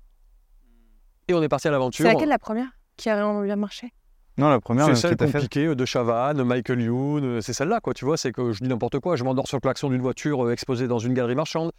[1.26, 2.04] Et on est parti à l'aventure.
[2.04, 2.68] C'est laquelle la première?
[2.96, 3.92] Qui a vraiment bien marché?
[4.36, 5.32] Non, la première, C'est même, celle fait.
[5.32, 8.62] compliquée euh, de Chavannes, Michael Youn, euh, c'est celle-là, quoi, tu vois, c'est que je
[8.62, 11.36] dis n'importe quoi, je m'endors sur le klaxon d'une voiture euh, exposée dans une galerie
[11.36, 11.70] marchande.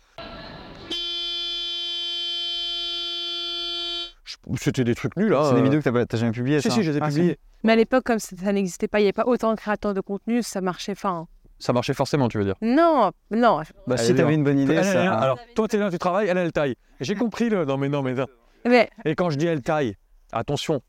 [4.57, 5.43] C'était des trucs nuls, hein.
[5.49, 5.63] C'est des euh.
[5.63, 7.37] vidéos que t'as jamais publiées Si, ça si, je les ai Ah, publiées.
[7.63, 9.93] Mais à l'époque, comme ça, ça n'existait pas, il n'y avait pas autant de créateurs
[9.93, 10.93] de contenu, ça marchait.
[10.93, 11.27] Enfin,
[11.59, 12.55] Ça marchait forcément, tu veux dire.
[12.61, 13.61] non, non.
[13.87, 15.01] Bah, si t'avais une bonne idée, Elle, ça.
[15.03, 16.75] elle, alors, toi, t'es là, tu travailles, elle, elle taille.
[16.99, 17.63] J'ai compris le.
[17.65, 18.25] Non, mais non, mais non.
[18.65, 19.95] Mais Et quand je dis elle taille,
[20.31, 20.81] attention,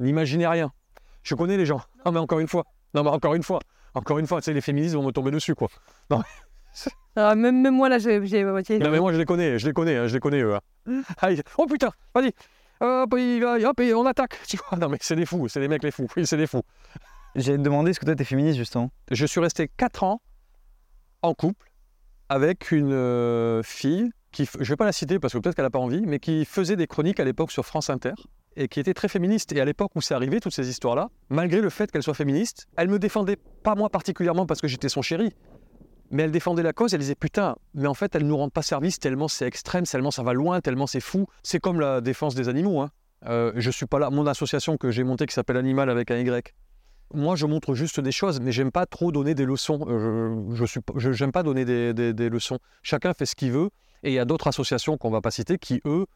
[0.00, 0.72] n'imaginez rien.
[1.22, 1.80] Je connais les gens.
[2.04, 2.64] Non, mais encore une fois.
[2.94, 3.60] Non, mais encore une fois.
[3.94, 5.68] Encore une fois, tu sais, les féministes vont me tomber dessus, quoi.
[6.10, 8.18] euh, même, même moi, là, j'ai.
[8.18, 10.54] Non mais moi je les connais, je les connais, hein, je les connais eux.
[10.54, 10.60] hein.
[11.58, 12.32] Oh putain, vas-y.
[12.80, 14.40] Hop, il va- hop, et on attaque.
[14.48, 16.08] Tu vois, non mais c'est des fous, c'est des mecs les fous.
[16.16, 16.62] Oui, c'est des fous.
[17.34, 18.90] J'allais te demander, est-ce que toi t'es féministe justement?
[19.10, 20.20] Je suis resté 4 ans
[21.22, 21.72] en couple
[22.28, 25.70] avec une euh, fille qui, je vais pas la citer parce que peut-être qu'elle n'a
[25.70, 28.12] pas envie, mais qui faisait des chroniques à l'époque sur France Inter
[28.56, 29.52] et qui était très féministe.
[29.52, 32.68] Et à l'époque où c'est arrivé, toutes ces histoires-là, malgré le fait qu'elle soit féministe,
[32.76, 35.34] elle me défendait pas moi particulièrement parce que j'étais son chéri,
[36.10, 36.92] mais elle défendait la cause.
[36.92, 40.10] Elle disait putain, mais en fait, elle nous rend pas service tellement c'est extrême, tellement
[40.10, 41.26] ça va loin, tellement c'est fou.
[41.42, 42.82] C'est comme la défense des animaux.
[42.82, 42.90] Hein.
[43.26, 44.10] Euh, je suis pas là.
[44.10, 46.54] Mon association que j'ai montée qui s'appelle Animal avec un Y.
[47.14, 49.84] Moi, je montre juste des choses, mais j'aime pas trop donner des leçons.
[49.88, 52.58] Euh, je, je suis, pas- je- j'aime pas donner des, des- des leçons.
[52.82, 53.70] Chacun fait ce qu'il veut,
[54.02, 56.06] et il y a d'autres associations qu'on va pas citer qui eux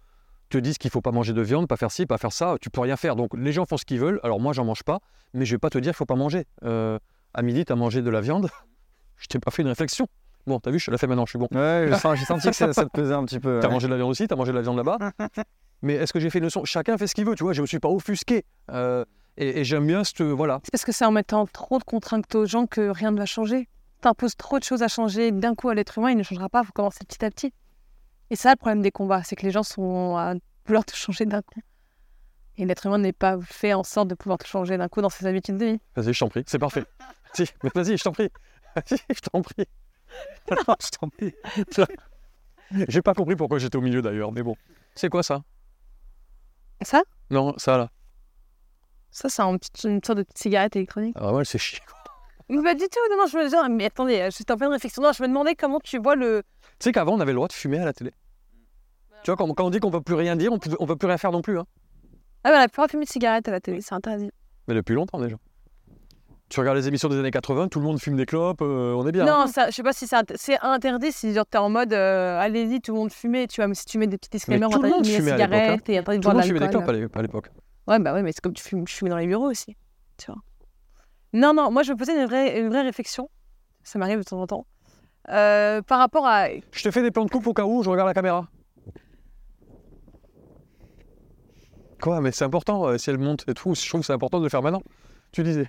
[0.48, 2.56] te disent qu'il faut pas manger de viande, pas faire ci, pas faire ça.
[2.60, 3.16] Tu peux rien faire.
[3.16, 4.20] Donc les gens font ce qu'ils veulent.
[4.22, 5.00] Alors moi, j'en mange pas,
[5.34, 6.44] mais je vais pas te dire qu'il faut pas manger.
[6.64, 6.98] Euh,
[7.34, 8.48] à midi, tu as mangé de la viande?
[9.18, 10.06] Je t'ai pas fait une réflexion.
[10.46, 11.24] Bon, t'as vu, je te la fais maintenant.
[11.24, 11.48] Je suis bon.
[11.50, 13.58] Ouais, j'ai senti que ça, ça te pesait un petit peu.
[13.62, 13.72] T'as ouais.
[13.72, 14.98] mangé de la viande aussi, t'as mangé de la viande là-bas.
[15.82, 16.64] Mais est-ce que j'ai fait une leçon?
[16.66, 17.52] Chacun fait ce qu'il veut, tu vois.
[17.54, 18.44] Je me suis pas offusqué.
[18.70, 19.04] Euh,
[19.36, 20.60] et et j'aime bien ce voilà.
[20.64, 23.26] C'est parce que c'est en mettant trop de contraintes aux gens que rien ne va
[23.26, 23.68] changer.
[24.00, 26.62] T'imposes trop de choses à changer d'un coup à l'être humain, il ne changera pas,
[26.62, 27.52] il faut commencer petit à petit.
[28.30, 30.34] Et ça le problème des combats, c'est que les gens sont à
[30.66, 31.60] vouloir te changer d'un coup.
[32.58, 35.10] Et l'être humain n'est pas fait en sorte de pouvoir te changer d'un coup dans
[35.10, 35.80] ses habitudes de vie.
[35.94, 36.84] Vas-y, je t'en prie, c'est parfait.
[37.34, 38.30] Si, mais vas-y, je t'en prie.
[38.74, 39.66] Vas-y, je t'en prie.
[40.50, 41.34] Non, je t'en prie.
[42.88, 44.56] J'ai pas compris pourquoi j'étais au milieu d'ailleurs, mais bon.
[44.94, 45.42] C'est quoi ça?
[46.82, 47.02] Ça?
[47.30, 47.90] Non, ça là.
[49.16, 51.16] Ça, c'est un petit- une sorte de petite cigarette électronique.
[51.18, 51.78] Ah ouais, c'est chier.
[52.50, 55.02] Mais pas du tout, non, non, je me disais, mais attendez, j'étais en pleine réflexion.
[55.02, 56.42] Non, je me demandais comment tu vois le.
[56.78, 58.12] Tu sais qu'avant, on avait le droit de fumer à la télé.
[59.24, 60.96] Tu vois, quand, quand on dit qu'on peut plus rien dire, on peut, on peut
[60.96, 61.58] plus rien faire non plus.
[61.58, 61.64] Hein.
[62.44, 64.30] Ah, ben, on a plus fumer de cigarette à la télé, c'est interdit.
[64.68, 65.36] Mais depuis longtemps déjà.
[66.50, 69.04] Tu regardes les émissions des années 80, tout le monde fume des clopes, euh, on
[69.06, 69.24] est bien.
[69.24, 69.46] Non, hein.
[69.48, 72.38] ça, je sais pas si c'est int- c'est interdit si genre t'es en mode euh,
[72.38, 74.84] allez-y, tout le monde fumait, tu vois, mais si tu mets des petits disclaimers, monde
[74.84, 75.34] interdit de fumer hein.
[75.36, 77.50] cigarette et interdit de Tout le boire monde de fumait des clopes à l'époque.
[77.86, 79.76] Ouais, bah ouais, mais c'est comme tu fumes, tu fumes dans les bureaux aussi,
[80.16, 80.40] tu vois.
[81.32, 83.30] Non, non, moi je me posais une vraie, une vraie réflexion,
[83.84, 84.66] ça m'arrive de temps en temps,
[85.28, 86.48] euh, par rapport à...
[86.48, 88.48] Je te fais des plans de coupe au cas où, je regarde la caméra.
[92.00, 94.38] Quoi, mais c'est important, euh, si elle monte et tout, je trouve que c'est important
[94.38, 94.82] de le faire maintenant.
[95.32, 95.68] Tu disais.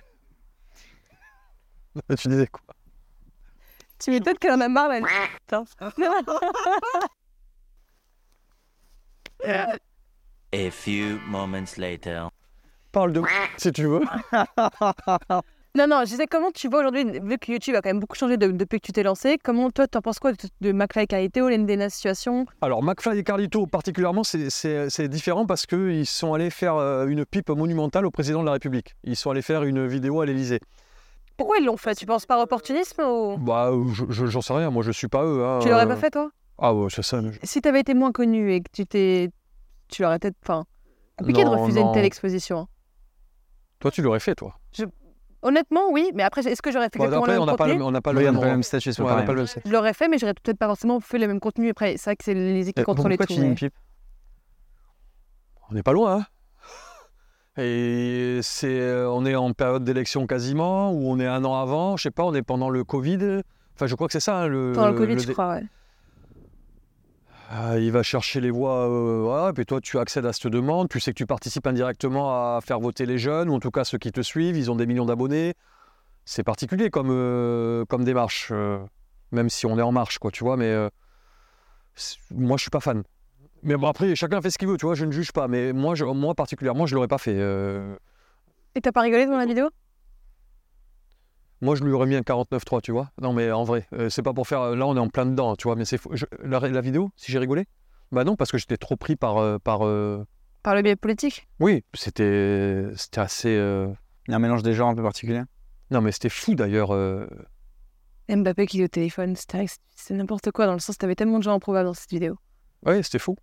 [2.18, 2.74] tu disais quoi?
[3.98, 5.00] Tu m'étonnes qu'elle en a marre, là.
[10.52, 12.28] A few moments later.
[12.92, 13.22] Parle de
[13.58, 14.00] si tu veux.
[15.76, 18.16] Non, non, je disais comment tu vois aujourd'hui, vu que YouTube a quand même beaucoup
[18.16, 21.04] changé de- depuis que tu t'es lancé, comment toi t'en penses quoi de, de McFly
[21.04, 22.46] et Carlito, l'une des situations?
[22.62, 27.06] Alors, McFly et Carlito, particulièrement, c'est- c'est c'est différent parce qu'ils sont allés faire euh,
[27.06, 28.94] une pipe monumentale au président de la République.
[29.04, 30.58] Ils sont allés faire une vidéo à l'Élysée.
[31.36, 31.94] Pourquoi ils l'ont fait?
[31.94, 33.36] Tu penses par opportunisme ou?
[33.36, 35.44] Bah, je- je- j'en sais rien, moi je suis pas eux.
[35.44, 35.88] hein, tu l'aurais euh.
[35.88, 36.30] pas fait toi?
[36.58, 37.20] Ah ouais, c'est ça.
[37.22, 39.28] mais Si t'avais été moins connu et que tu t'es,
[39.88, 40.64] tu l'aurais peut-être, enfin,
[41.16, 42.60] compliqué de Non, refuser une telle exposition.
[42.60, 42.68] hein.
[43.80, 44.54] Toi, tu l'aurais fait, toi.
[45.42, 47.56] Honnêtement, oui, mais après, est-ce que j'aurais fait Bon, exactement après, le on même n'a
[47.56, 48.92] pas, le- contenu on n'a pas le Oui, on même n'a pas le même statut,
[48.92, 49.48] c'est Ouais, pas on pas le même.
[49.64, 51.68] Je l'aurais fait, mais j'aurais peut-être pas forcément fait le même contenu.
[51.70, 53.34] Après, c'est vrai que c'est les équipes Euh, qui contrôlent Pourquoi tout.
[53.34, 53.74] tu dis une pipe?
[55.70, 56.26] On n'est pas loin, hein
[57.62, 61.96] Et c'est, euh, on est en période d'élection quasiment, ou on est un an avant,
[61.96, 63.42] je sais pas, on est pendant le Covid.
[63.74, 64.72] Enfin, je crois que c'est ça, hein, le.
[64.74, 65.62] Pendant le Covid, je dé- crois, ouais.
[67.50, 70.90] Ah, il va chercher les voix, euh, voilà, puis toi, tu accèdes à cette demande,
[70.90, 73.84] tu sais que tu participes indirectement à faire voter les jeunes, ou en tout cas
[73.84, 75.54] ceux qui te suivent, ils ont des millions d'abonnés.
[76.26, 78.78] C'est particulier comme, euh, démarche, euh,
[79.32, 80.90] même si on est en marche, quoi, tu vois, mais
[82.30, 83.02] moi, je suis pas fan.
[83.62, 85.72] Mais bon, après, chacun fait ce qu'il veut, tu vois, je ne juge pas, mais
[85.72, 87.38] moi, je- particulièrement, je l'aurais pas fait.
[88.74, 89.70] Et t'as pas rigolé devant la vidéo?
[91.60, 93.10] Moi, je lui aurais mis un 49.3, tu vois.
[93.20, 94.76] Non, mais en vrai, euh, c'est pas pour faire.
[94.76, 96.10] Là, on est en plein dedans, tu vois, mais c'est faux.
[96.14, 97.66] Je- La, la vidéo, si j'ai rigolé?
[98.12, 99.38] Bah non, parce que j'étais trop pris par.
[99.38, 100.24] euh, par euh,
[100.62, 101.48] Par le biais politique?
[101.60, 103.54] Oui, c'était c'était assez.
[103.56, 103.88] euh,
[104.26, 105.42] Il y a un mélange des genres un peu particulier.
[105.90, 106.92] Non, mais c'était fou d'ailleurs.
[106.94, 107.26] euh,
[108.28, 109.64] Mbappé qui est au téléphone, c'était
[109.96, 112.36] c'est n'importe quoi dans le sens t'avais tellement de gens improbables dans cette vidéo.
[112.84, 113.36] Ouais, c'était fou.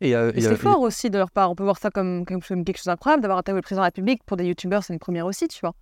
[0.00, 1.50] Et, euh, c'est fort aussi de leur part.
[1.50, 4.22] On peut voir ça comme quelque chose d'incroyable d'avoir interviewé le président de la République.
[4.24, 5.72] Pour des youtubeurs, c'est une première aussi, tu vois.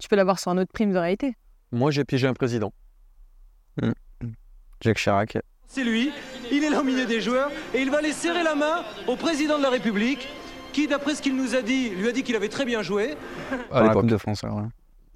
[0.00, 1.34] Tu peux l'avoir sur un autre prime de réalité.
[1.72, 2.72] Moi, j'ai piégé un président.
[4.82, 5.38] Jacques Chirac.
[5.66, 6.10] C'est lui,
[6.50, 9.14] il est là au milieu des joueurs et il va aller serrer la main au
[9.14, 10.28] président de la République
[10.72, 13.14] qui, d'après ce qu'il nous a dit, lui a dit qu'il avait très bien joué.
[13.70, 14.06] À l'époque.
[14.06, 14.50] De France, ouais.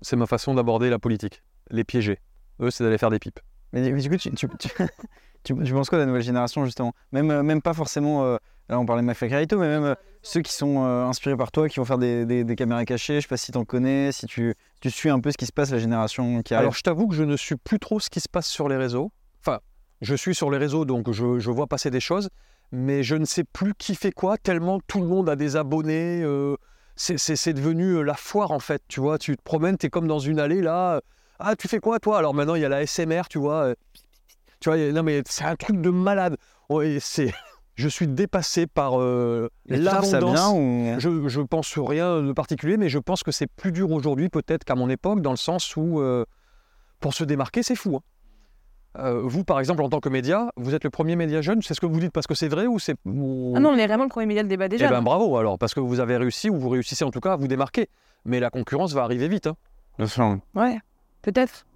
[0.03, 1.43] C'est ma façon d'aborder la politique.
[1.71, 2.19] Les piéger.
[2.61, 3.41] Eux, c'est d'aller faire des pipes.
[3.73, 4.69] Mais, mais du coup, tu, tu, tu,
[5.45, 6.93] tu- tu penses quoi de la nouvelle génération, justement?
[7.11, 8.37] Même, euh, même pas forcément, euh,
[8.69, 11.53] là on parlait de McFly Carito, mais même euh, ceux qui sont euh, inspirés par
[11.53, 14.55] toi, qui vont faire des, caméras cachées, je sais pas si t'en connais, si tu,
[14.81, 16.55] tu suis un peu ce qui se passe, la génération qui.
[16.55, 18.77] Alors, je t'avoue que je ne suis plus trop ce qui se passe sur les
[18.77, 19.13] réseaux.
[19.41, 19.61] Enfin,
[20.01, 22.31] je suis sur les réseaux, donc je, je vois passer des choses,
[22.73, 26.23] mais je ne sais plus qui fait quoi, tellement tout le monde a des abonnés.
[26.23, 26.57] euh,
[26.97, 28.83] c'est- devenu la foire, en fait.
[28.89, 31.01] Tu vois, tu te promènes, tu es comme dans une allée, là.
[31.39, 32.19] Ah, tu fais quoi, toi?
[32.19, 33.75] Alors maintenant, il y a la SMR, tu vois.
[34.61, 36.37] Tu vois, non, mais c'est un truc de malade.
[37.01, 37.33] C'est...
[37.75, 40.53] Je suis dépassé par euh, l'abondance.
[40.55, 44.29] ou- Je, je pense rien de particulier, mais je pense que c'est plus dur aujourd'hui
[44.29, 46.25] peut-être qu'à mon époque, dans le sens où euh,
[47.01, 47.97] pour se démarquer, c'est fou.
[47.97, 48.01] hein.
[48.97, 51.63] Euh, vous, par exemple, en tant que média, vous êtes le premier média jeune.
[51.63, 53.77] C'est ce que vous dites parce que c'est vrai ou c'est ou- Ah non, on
[53.77, 54.87] est vraiment le premier média de débat Eh déjà.
[54.87, 55.01] ben là.
[55.01, 57.49] bravo alors, parce que vous avez réussi ou vous réussissez en tout cas à vous
[57.49, 57.89] démarquer.
[58.25, 59.49] Mais la concurrence va arriver vite.
[59.49, 59.57] hein.
[60.55, 60.79] Ouais,
[61.23, 61.67] peut-être.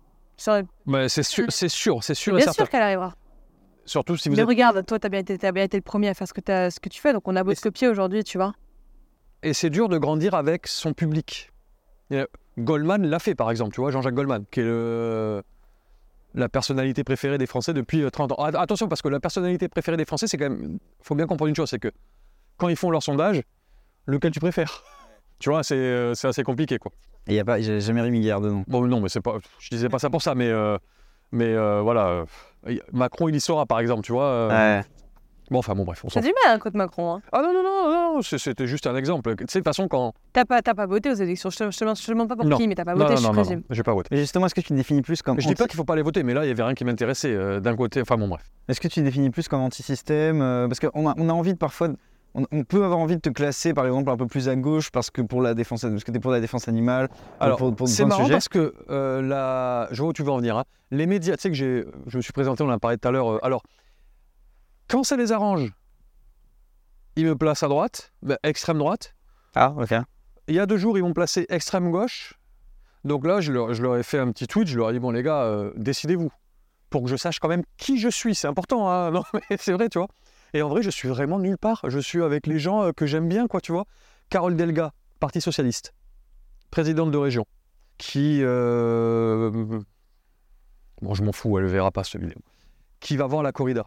[0.86, 2.62] Mais c'est sûr, c'est sûr, c'est sûr et Bien certain.
[2.62, 3.14] sûr qu'elle arrivera.
[3.88, 4.48] Surtout si vous Mais êtes.
[4.48, 6.70] regarde, toi, t'as bien, été- t'as bien été le premier à faire ce que, t'as-
[6.70, 8.52] ce que tu fais, donc on a beau te copier aujourd'hui, tu vois.
[9.42, 11.50] Et c'est dur de grandir avec son public.
[12.12, 12.26] A-
[12.58, 15.42] Goldman l'a fait, par exemple, tu vois, Jean-Jacques Goldman, qui est le-
[16.34, 18.36] la personnalité préférée des Français depuis euh, 30 ans.
[18.38, 20.78] Ah, Attention, parce que la personnalité préférée des Français, c'est quand même.
[21.00, 21.90] Il faut bien comprendre une chose, c'est que
[22.58, 23.40] quand ils font leur sondage,
[24.06, 24.82] lequel tu préfères?
[25.40, 26.90] Tu vois, c'est euh, c'est assez compliqué, quoi.
[27.28, 28.64] Et y a pas, j'ai jamais Rémi Guerre dedans.
[28.66, 29.38] Bon, non, mais c'est pas.
[29.60, 30.48] Je disais pas ça pour ça, mais.
[30.48, 30.76] euh,
[31.30, 32.24] mais euh, voilà.
[32.92, 34.24] Macron, il y sera, par exemple, tu vois.
[34.24, 34.48] euh,
[34.80, 34.84] Ouais.
[35.50, 37.14] Bon, enfin, bon, bref, on T'as s'en du mal hein, contre Macron.
[37.14, 37.22] Hein.
[37.32, 39.30] Ah non, non, non, non, c'est- c'était juste un exemple.
[39.34, 40.12] Tu sais, de toute façon, quand.
[40.34, 41.48] T'as pas, t'as pas voté aux élections.
[41.48, 42.58] Je te, je te demande- je te demande pas pour non.
[42.58, 43.58] qui, mais t'as pas Non, voté, non, je non, non, présume.
[43.60, 44.08] non, j'ai pas voté.
[44.10, 45.40] Mais justement, est-ce que tu te définis plus comme.
[45.40, 46.74] Je dis pas anti- qu'il faut pas aller voter, mais là, il y avait rien
[46.74, 48.02] qui m'intéressait euh, d'un côté.
[48.02, 48.42] Enfin, bon, bref.
[48.68, 51.54] Est-ce que tu te définis plus comme anti-système euh, Parce qu'on a, on a envie
[51.54, 51.88] de parfois.
[52.34, 54.90] On, on peut avoir envie de te classer, par exemple, un peu plus à gauche
[54.90, 57.08] parce que pour la défense, parce que t'es pour la défense animale.
[57.40, 58.34] Alors, pour, pour c'est marrant sujets.
[58.34, 59.88] parce que euh, la...
[59.90, 60.56] je vois où tu veux en venir.
[60.58, 60.64] hein.
[60.90, 63.08] Les médias, tu sais que j'ai, je me suis présenté, on en a parlé tout
[63.08, 63.28] à l'heure.
[63.34, 63.62] euh, alors,
[64.88, 65.72] quand ça les arrange,
[67.16, 69.14] ils me placent à droite, ben, extrême droite.
[69.54, 69.94] Ah, ok.
[70.46, 72.34] Il y a deux jours, ils m'ont placé extrême gauche.
[73.04, 74.68] Donc là, je leur, je leur ai fait un petit tweet.
[74.68, 76.30] Je leur ai dit bon les gars, euh, décidez-vous
[76.90, 78.34] pour que je sache quand même qui je suis.
[78.34, 78.88] C'est important.
[78.90, 79.10] hein.
[79.12, 80.08] Non, mais c'est vrai, tu vois.
[80.54, 81.82] Et en vrai, je suis vraiment nulle part.
[81.88, 83.84] Je suis avec les gens euh, que j'aime bien, quoi, tu vois.
[84.30, 85.94] Carole Delga, Parti socialiste,
[86.70, 87.46] présidente de région,
[87.96, 89.80] qui euh,
[91.00, 92.38] bon, je m'en fous, elle verra pas cette vidéo.
[93.00, 93.86] Qui va voir la corrida,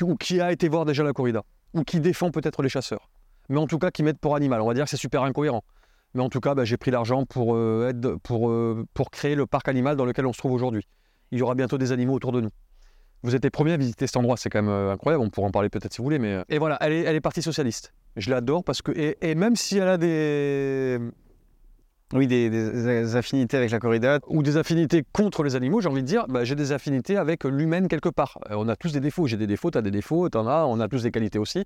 [0.00, 1.42] ou qui a été voir déjà la corrida,
[1.74, 3.08] ou qui défend peut-être les chasseurs
[3.48, 4.60] mais en tout cas qui m'aident pour animal.
[4.60, 5.62] On va dire que c'est super incohérent.
[6.14, 8.52] Mais en tout cas, bah, j'ai pris l'argent pour, euh, pour,
[8.94, 10.86] pour créer le parc animal dans lequel on se trouve aujourd'hui.
[11.30, 12.50] Il y aura bientôt des animaux autour de nous.
[13.22, 15.46] Vous êtes les premiers à visiter cet endroit, c'est quand même euh, incroyable, on pourra
[15.46, 16.18] en parler peut-être si vous voulez.
[16.18, 16.32] Mais...
[16.34, 17.92] euh, Et voilà, elle est, elle est partie socialiste.
[18.16, 18.92] Je l'adore parce que...
[18.92, 20.98] Et, et même si elle a des...
[22.14, 24.18] Oui, des, des affinités avec la corrida.
[24.26, 27.44] Ou des affinités contre les animaux, j'ai envie de dire, bah, j'ai des affinités avec
[27.44, 28.38] l'humaine quelque part.
[28.50, 30.64] Euh, on a tous des défauts, j'ai des défauts, tu as des défauts, t'en as,
[30.66, 31.64] on a tous des qualités aussi.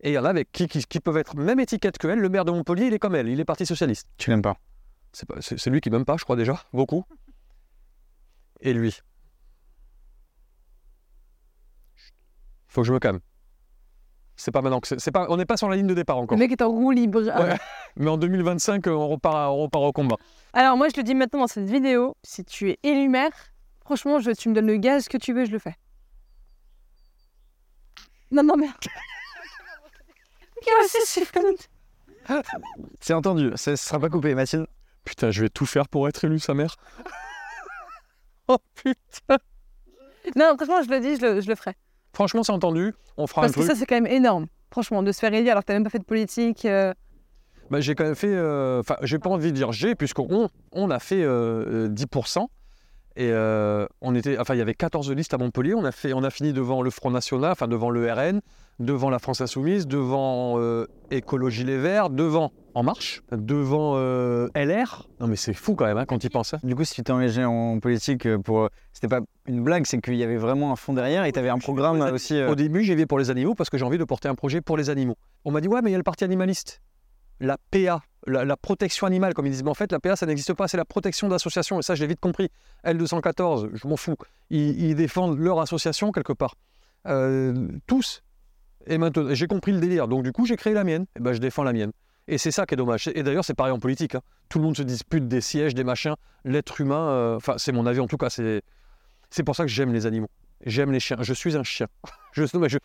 [0.00, 2.20] Et il y en a avec qui, qui, qui peuvent être même étiquette que elle.
[2.20, 4.08] Le maire de Montpellier, il est comme elle, il est parti socialiste.
[4.16, 4.56] Tu l'aimes pas?
[5.40, 7.04] C'est lui qui m'aime pas, je crois déjà, beaucoup.
[8.60, 9.00] Et lui.
[12.74, 13.20] Faut que je me calme.
[14.36, 16.22] C'est pas maintenant que c'est pas, on n'est pas sur la ligne de départ Le
[16.24, 16.36] encore.
[16.36, 17.22] mec est en roue libre.
[17.22, 17.56] Ouais.
[17.96, 20.16] Mais en 2025, euh, on repart, à- on repart au combat.
[20.52, 23.30] Alors moi, je le dis maintenant dans cette vidéo, si tu es élu maire,
[23.84, 25.76] franchement, je, tu me donnes le gaz que tu veux, je le fais.
[28.32, 28.66] Non, non, mais...
[30.62, 31.68] Qu'est-ce que c'est
[33.00, 34.66] C'est entendu, ça sera pas coupé, Mathilde.
[35.04, 36.74] Putain, je vais tout faire pour être élu, sa mère.
[38.48, 39.38] oh putain.
[40.34, 41.76] Non, franchement, je le dis, je le, je le ferai.
[42.14, 42.94] Franchement, c'est entendu.
[43.18, 43.70] On fera Parce un que truc.
[43.70, 44.46] ça, c'est quand même énorme.
[44.70, 46.64] Franchement, de se faire élire alors que t'as même pas fait de politique.
[46.64, 46.94] euh,
[47.70, 48.28] Bah, j'ai quand même fait.
[48.34, 52.46] euh, Enfin, j'ai pas envie de dire j'ai, puisqu'on on a fait euh, euh, 10%.
[53.16, 55.74] Et euh, on était, enfin, il y avait 14 listes à Montpellier.
[55.74, 58.40] On a, fait, on a fini devant le Front National, enfin, devant le RN,
[58.80, 65.08] devant la France Insoumise, devant euh, Écologie Les Verts, devant En Marche, devant euh, LR.
[65.20, 66.56] Non, mais c'est fou quand même hein, quand il pense.
[66.64, 68.68] Du coup, si tu t'es engagé en politique euh, pour.
[68.92, 71.50] C'était pas une blague, c'est qu'il y avait vraiment un fond derrière et tu avais
[71.50, 72.34] un programme aussi.
[72.34, 74.34] euh, Au début, j'y vais pour les animaux parce que j'ai envie de porter un
[74.34, 75.16] projet pour les animaux.
[75.44, 76.82] On m'a dit, ouais, mais il y a le parti animaliste.
[77.40, 79.62] La PA, la, la protection animale, comme ils disent.
[79.62, 81.78] Mais en fait, la PA, ça n'existe pas, c'est la protection d'associations.
[81.78, 82.48] Et ça, je l'ai vite compris.
[82.84, 84.16] L214, je m'en fous.
[84.50, 86.54] Ils, ils défendent leur association quelque part.
[87.06, 88.22] Euh, tous.
[88.86, 90.08] Et maintenant, j'ai compris le délire.
[90.08, 91.06] Donc, du coup, j'ai créé la mienne.
[91.16, 91.92] Et ben, je défends la mienne.
[92.26, 93.08] Et c'est ça qui est dommage.
[93.14, 94.14] Et d'ailleurs, c'est pareil en politique.
[94.14, 94.20] hein.
[94.48, 96.14] Tout le monde se dispute des sièges, des machins.
[96.44, 98.30] L'être humain, euh, enfin, c'est mon avis en tout cas.
[98.30, 98.62] C'est,
[99.30, 100.30] c'est pour ça que j'aime les animaux.
[100.64, 101.18] J'aime les chiens.
[101.20, 101.86] Je suis un chien.
[102.32, 102.78] je, non, mais je-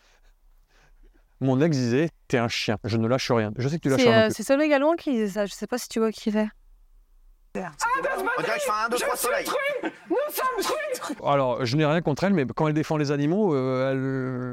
[1.40, 2.76] Mon ex disait T'es un chien.
[2.84, 3.52] Je ne lâche rien.
[3.56, 4.26] Je sais que tu lâches rien.
[4.26, 5.46] euh, c'est Solveig Gallon qui disait ça.
[5.46, 6.46] Je sais pas si tu vois qui c'est.
[7.54, 7.58] On
[8.42, 9.46] dirait que je fais un, deux, trois soleils.
[11.24, 13.90] Alors, je n'ai rien contre elle, mais quand elle défend les animaux, euh,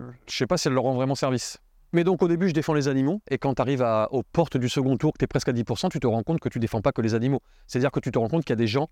[0.10, 0.16] elle...
[0.30, 1.60] je sais pas si elle leur rend vraiment service.
[1.94, 4.68] Mais donc, au début, je défends les animaux, et quand tu arrives aux portes du
[4.70, 6.82] second tour, que tu es presque à 10%, tu te rends compte que tu défends
[6.82, 7.42] pas que les animaux.
[7.66, 8.90] C'est-à-dire que tu te rends compte qu'il y a des gens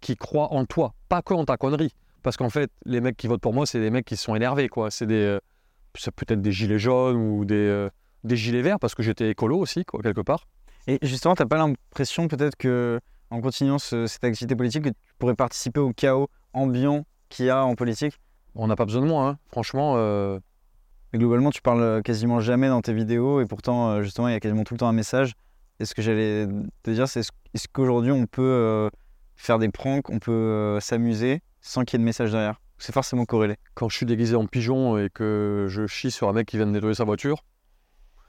[0.00, 1.94] qui croient en toi, pas que en ta connerie.
[2.22, 4.68] Parce qu'en fait, les mecs qui votent pour moi, c'est des mecs qui sont énervés,
[4.68, 4.90] quoi.
[4.90, 5.14] C'est des.
[5.24, 5.40] euh,
[5.94, 7.90] c'est peut-être des gilets jaunes ou des, euh,
[8.24, 10.46] des gilets verts, parce que j'étais écolo aussi, quoi, quelque part.
[10.86, 14.94] Et justement, t'as pas l'impression peut-être que en continuant ce- cette activité politique, que tu
[15.18, 18.14] pourrais participer au chaos ambiant qu'il y a en politique?
[18.54, 19.38] On n'a pas besoin de moi, hein.
[19.48, 19.94] franchement.
[19.96, 20.38] euh,
[21.12, 24.36] Mais globalement, tu parles quasiment jamais dans tes vidéos et pourtant, euh, justement, il y
[24.36, 25.34] a quasiment tout le temps un message.
[25.80, 26.46] Et ce que j'allais
[26.82, 28.90] te dire, c'est est-ce qu'aujourd'hui, on peut euh,
[29.36, 32.60] faire des pranks, on peut euh, s'amuser sans qu'il y ait de message derrière?
[32.78, 33.56] C'est forcément corrélé.
[33.74, 36.66] quand je suis déguisé en pigeon et que je chie sur un mec qui vient
[36.66, 37.44] de nettoyer sa voiture,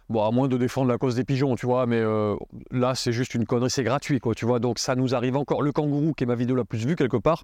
[0.09, 2.35] bon, à moins de défendre la cause des pigeons, tu vois, mais euh,
[2.69, 4.59] là, c'est juste une connerie, c'est gratuit, quoi, tu vois.
[4.59, 5.61] Donc, ça nous arrive encore.
[5.61, 7.43] Le kangourou, qui est ma vidéo la plus vue quelque part,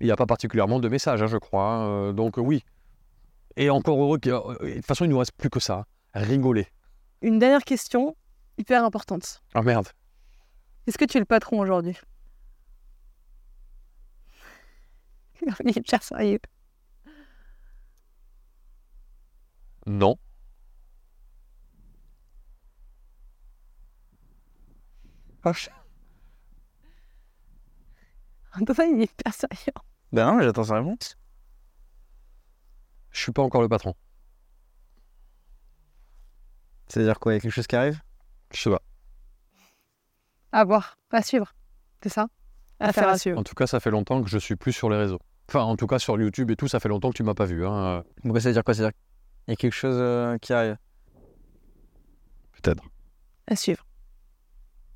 [0.00, 1.64] il n'y a pas particulièrement de message, hein, je crois.
[1.64, 2.62] hein, euh, donc, oui.
[3.56, 5.60] Et encore heureux qu'il y a- euh, De toute façon, il nous reste plus que
[5.60, 5.86] ça.
[6.14, 6.66] Rigoler.
[7.22, 8.16] Une dernière question,
[8.58, 9.42] hyper importante.
[9.54, 9.88] Ah merde.
[10.86, 11.96] Est-ce que tu es le patron aujourd'hui?
[15.42, 16.38] Il est hyper sérieux.
[19.86, 20.16] Non.
[25.44, 25.68] Ah, je-
[28.60, 29.72] Antoine, il est hyper sérieux.
[30.12, 31.16] Ben non, mais j'attends sa réponse.
[33.16, 33.94] Je suis pas encore le patron.
[36.86, 37.98] C'est-à-dire quoi Il y a quelque chose qui arrive?
[38.52, 38.82] Je sais pas.
[40.52, 41.54] À voir, à suivre.
[42.02, 42.28] C'est ça?
[42.78, 43.38] Affaire à suivre.
[43.38, 45.18] En tout cas, ça fait longtemps que je suis plus sur les réseaux.
[45.48, 47.46] Enfin, en tout cas, sur YouTube et tout, ça fait longtemps que tu m'as pas
[47.46, 47.66] vu.
[47.66, 48.04] Hein.
[48.22, 48.74] Donc ça veut dire quoi?
[48.74, 50.76] C'est-à-dire qu'il y a quelque chose euh, qui arrive?
[52.60, 52.84] Peut-être.
[53.46, 53.86] À suivre.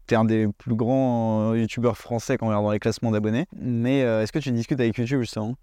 [0.06, 3.46] T'es un des plus grands euh, youtubeurs français quand on regarde dans les classements d'abonnés.
[3.56, 5.54] Mais euh, est-ce que tu discutes avec YouTube justement?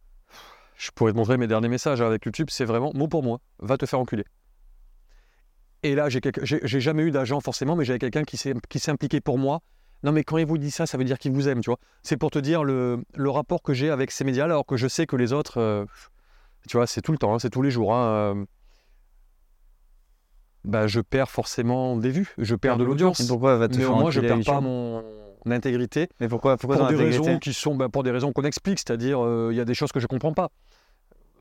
[0.78, 2.48] Je pourrais te montrer mes derniers messages avec YouTube.
[2.52, 3.40] C'est vraiment mot pour mot.
[3.60, 4.26] Va te faire enculer.
[5.84, 8.92] Et là, j'ai j'ai jamais eu d'agent forcément, mais j'avais quelqu'un qui s'est qui s'est
[8.92, 9.62] impliqué pour moi.
[10.04, 11.80] Non, mais quand il vous dit ça, ça veut dire qu'il vous aime, tu vois.
[12.04, 14.88] C'est pour te dire le, le rapport que j'ai avec ces médias, alors que je
[14.88, 15.86] sais que les autres, euh,
[16.68, 17.96] tu vois, c'est tout le temps, hein, c'est tous les jours.
[17.96, 18.46] hein, euh,
[20.64, 23.20] bah, je perds forcément des vues, je perds de l'audience.
[23.22, 25.04] Et pourquoi va te Mais faire au moins, je perds pas mon
[25.46, 26.10] intégrité.
[26.20, 29.24] Mais pourquoi, pourquoi pour des raisons qui sont bah, pour des raisons qu'on explique, c'est-à-dire
[29.24, 30.50] euh, il y a des choses que je comprends pas.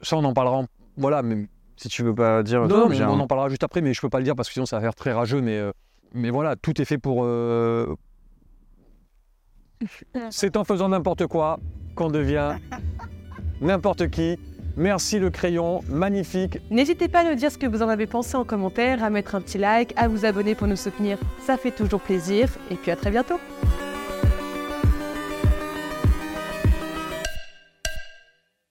[0.02, 0.58] Ça, on en parlera.
[0.58, 0.66] en-
[0.96, 1.46] Voilà, mais
[1.76, 2.62] Si tu veux pas dire.
[2.62, 4.48] non, toi, mais on en parlera juste après, mais je peux pas le dire parce
[4.48, 5.40] que sinon ça va faire très rageux.
[5.42, 5.72] Mais, euh,
[6.14, 7.22] mais voilà, tout est fait pour.
[7.24, 7.94] euh,
[10.30, 11.58] C'est en faisant n'importe quoi
[11.94, 12.56] qu'on devient
[13.60, 14.38] n'importe qui.
[14.78, 16.58] Merci le crayon, magnifique.
[16.70, 19.34] N'hésitez pas à nous dire ce que vous en avez pensé en commentaire, à mettre
[19.34, 21.16] un petit like, à vous abonner pour nous soutenir,
[21.46, 22.50] ça fait toujours plaisir.
[22.70, 23.40] Et puis à très bientôt